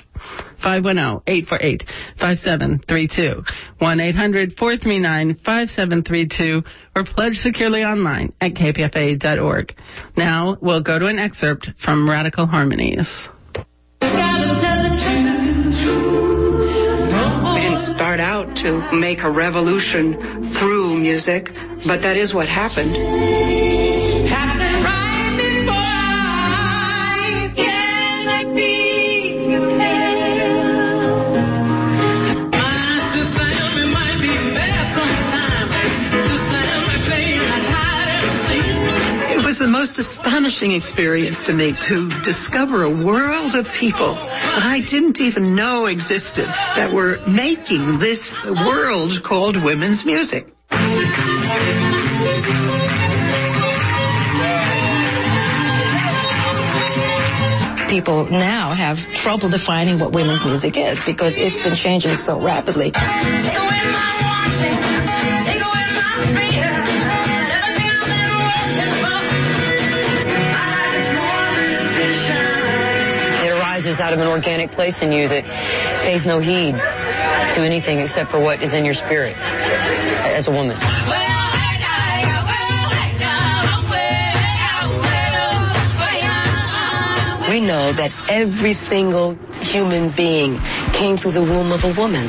510-848-5732, 0.65 3.45
1-800-439-5732, 3.81 6.65
or 6.97 7.05
pledge 7.05 7.35
securely 7.35 7.85
online 7.85 8.33
at 8.41 8.55
kpfa.org. 8.55 9.75
Now 10.17 10.57
we'll 10.61 10.83
go 10.83 10.99
to 10.99 11.07
an 11.07 11.19
excerpt 11.19 11.71
from 11.83 12.11
Radical 12.11 12.47
Harmonies. 12.47 13.29
Start 17.95 18.21
out 18.21 18.57
to 18.57 18.93
make 18.93 19.21
a 19.21 19.31
revolution 19.31 20.15
through 20.59 20.99
music, 20.99 21.49
but 21.87 22.03
that 22.03 22.17
is 22.17 22.35
what 22.35 22.49
happened. 22.49 23.68
Most 39.99 40.19
astonishing 40.19 40.73
experience 40.73 41.43
to 41.47 41.53
me 41.53 41.73
to 41.89 42.09
discover 42.25 42.85
a 42.85 42.91
world 42.91 43.55
of 43.55 43.67
people 43.79 44.15
that 44.15 44.63
I 44.63 44.81
didn't 44.81 45.21
even 45.21 45.55
know 45.55 45.87
existed 45.87 46.47
that 46.47 46.93
were 46.93 47.19
making 47.27 47.99
this 47.99 48.31
world 48.45 49.23
called 49.25 49.57
women's 49.63 50.05
music. 50.05 50.47
People 57.89 58.29
now 58.31 58.75
have 58.75 58.97
trouble 59.23 59.51
defining 59.51 59.99
what 59.99 60.13
women's 60.13 60.45
music 60.45 60.77
is 60.77 61.01
because 61.07 61.35
it's 61.37 61.57
been 61.63 61.77
changing 61.77 62.15
so 62.15 62.43
rapidly. 62.43 62.93
Out 74.01 74.13
of 74.13 74.21
an 74.21 74.27
organic 74.27 74.71
place 74.71 75.03
in 75.03 75.11
you 75.11 75.29
that 75.29 75.45
pays 76.07 76.25
no 76.25 76.39
heed 76.39 76.75
to 76.75 77.61
anything 77.61 77.99
except 77.99 78.31
for 78.31 78.41
what 78.41 78.63
is 78.63 78.75
in 78.75 78.85
your 78.85 78.95
spirit 78.95 79.35
as 79.35 80.47
a 80.47 80.53
woman. 80.53 80.77
We 87.49 87.61
know 87.65 87.91
that 87.91 88.13
every 88.31 88.75
single 88.75 89.35
human 89.63 90.15
being 90.15 90.59
came 90.95 91.17
through 91.17 91.33
the 91.33 91.43
womb 91.43 91.73
of 91.73 91.83
a 91.83 91.93
woman. 91.99 92.29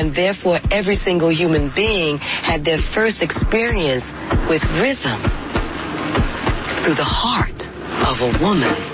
And 0.00 0.14
therefore, 0.14 0.60
every 0.70 0.94
single 0.94 1.28
human 1.28 1.70
being 1.74 2.16
had 2.18 2.64
their 2.64 2.78
first 2.94 3.20
experience 3.20 4.08
with 4.48 4.64
rhythm 4.80 5.20
through 6.80 6.96
the 6.96 7.04
heart 7.04 7.60
of 8.08 8.24
a 8.24 8.32
woman 8.40 8.89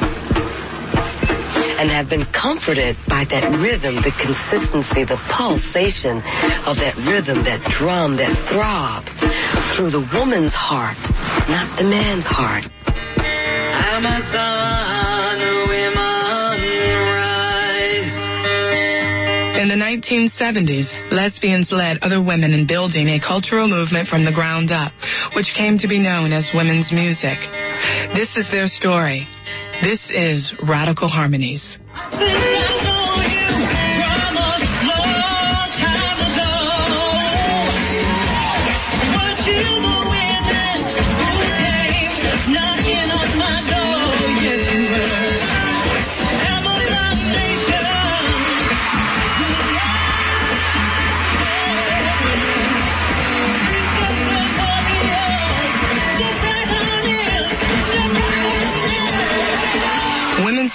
and 1.77 1.91
have 1.91 2.09
been 2.09 2.25
comforted 2.33 2.97
by 3.09 3.25
that 3.29 3.53
rhythm, 3.61 4.01
the 4.01 4.13
consistency, 4.17 5.05
the 5.05 5.21
pulsation 5.29 6.25
of 6.65 6.81
that 6.81 6.97
rhythm, 7.05 7.45
that 7.45 7.61
drum, 7.69 8.17
that 8.17 8.33
throb 8.49 9.05
through 9.77 9.93
the 9.93 10.01
woman's 10.17 10.57
heart, 10.57 10.97
not 11.53 11.77
the 11.77 11.85
man's 11.85 12.25
heart. 12.25 12.65
I'm 12.89 14.05
a 14.09 14.19
son 14.33 15.37
of 15.45 15.69
women 15.69 16.57
rise. 17.13 18.13
In 19.61 19.69
the 19.69 19.77
1970s, 19.77 20.89
lesbians 21.13 21.73
led 21.73 21.99
other 22.01 22.23
women 22.23 22.53
in 22.53 22.67
building 22.67 23.09
a 23.09 23.21
cultural 23.21 23.69
movement 23.69 24.09
from 24.09 24.25
the 24.25 24.33
ground 24.33 24.73
up, 24.73 24.93
which 25.37 25.53
came 25.57 25.77
to 25.79 25.89
be 25.89 25.99
known 25.99 26.33
as 26.33 26.49
women's 26.55 26.91
music. 26.93 27.37
This 28.17 28.37
is 28.37 28.49
their 28.51 28.67
story. 28.67 29.29
This 29.83 30.11
is 30.11 30.55
Radical 30.63 31.09
Harmonies. 31.09 31.77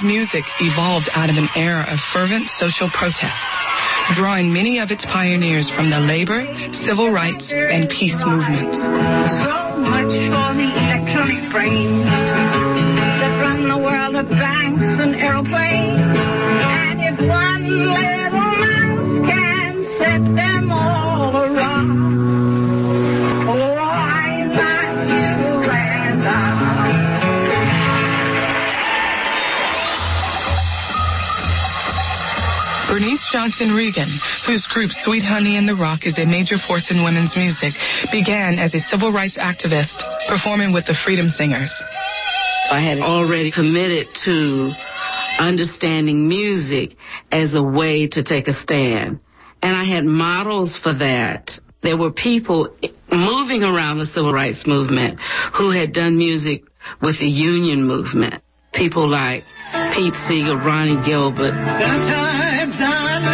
Music 0.03 0.43
evolved 0.59 1.09
out 1.13 1.29
of 1.29 1.37
an 1.37 1.47
era 1.55 1.85
of 1.87 1.99
fervent 2.11 2.49
social 2.49 2.89
protest, 2.89 3.45
drawing 4.15 4.51
many 4.51 4.79
of 4.79 4.89
its 4.89 5.05
pioneers 5.05 5.69
from 5.69 5.89
the 5.89 5.99
labor, 5.99 6.45
civil 6.73 7.11
rights, 7.11 7.51
and 7.53 7.87
peace 7.89 8.17
movements. 8.25 8.77
So 8.81 9.77
much 9.77 10.09
for 10.33 10.49
the 10.57 10.69
electronic 10.73 11.51
brains 11.51 12.09
that 13.21 13.33
run 13.41 13.69
the 13.69 13.77
world 13.77 14.15
of 14.15 14.27
banks 14.29 14.87
and 14.99 15.15
aeroplanes. 15.15 15.90
Bernice 33.61 33.95
Reagon, 33.95 34.09
whose 34.47 34.65
group 34.67 34.91
Sweet 34.91 35.23
Honey 35.23 35.55
in 35.55 35.65
the 35.65 35.75
Rock 35.75 36.05
is 36.05 36.17
a 36.17 36.25
major 36.25 36.55
force 36.57 36.89
in 36.89 37.03
women's 37.03 37.35
music, 37.35 37.73
began 38.11 38.57
as 38.57 38.73
a 38.73 38.79
civil 38.79 39.11
rights 39.11 39.37
activist 39.37 40.01
performing 40.27 40.73
with 40.73 40.85
the 40.85 40.97
Freedom 41.05 41.29
Singers. 41.29 41.71
I 42.71 42.81
had 42.81 42.99
already 42.99 43.51
committed 43.51 44.07
to 44.25 44.71
understanding 45.37 46.27
music 46.27 46.95
as 47.31 47.53
a 47.55 47.61
way 47.61 48.07
to 48.07 48.23
take 48.23 48.47
a 48.47 48.53
stand. 48.53 49.19
And 49.61 49.77
I 49.77 49.83
had 49.83 50.05
models 50.05 50.79
for 50.81 50.93
that. 50.93 51.51
There 51.83 51.97
were 51.97 52.11
people 52.11 52.75
moving 53.11 53.63
around 53.63 53.99
the 53.99 54.05
civil 54.05 54.33
rights 54.33 54.65
movement 54.65 55.19
who 55.57 55.71
had 55.71 55.93
done 55.93 56.17
music 56.17 56.63
with 57.01 57.19
the 57.19 57.27
union 57.27 57.85
movement. 57.85 58.41
People 58.73 59.07
like 59.09 59.43
Pete 59.93 60.15
Seeger, 60.27 60.57
Ronnie 60.57 61.03
Gilbert. 61.05 61.53
Sometimes 61.77 62.77
I 62.79 63.30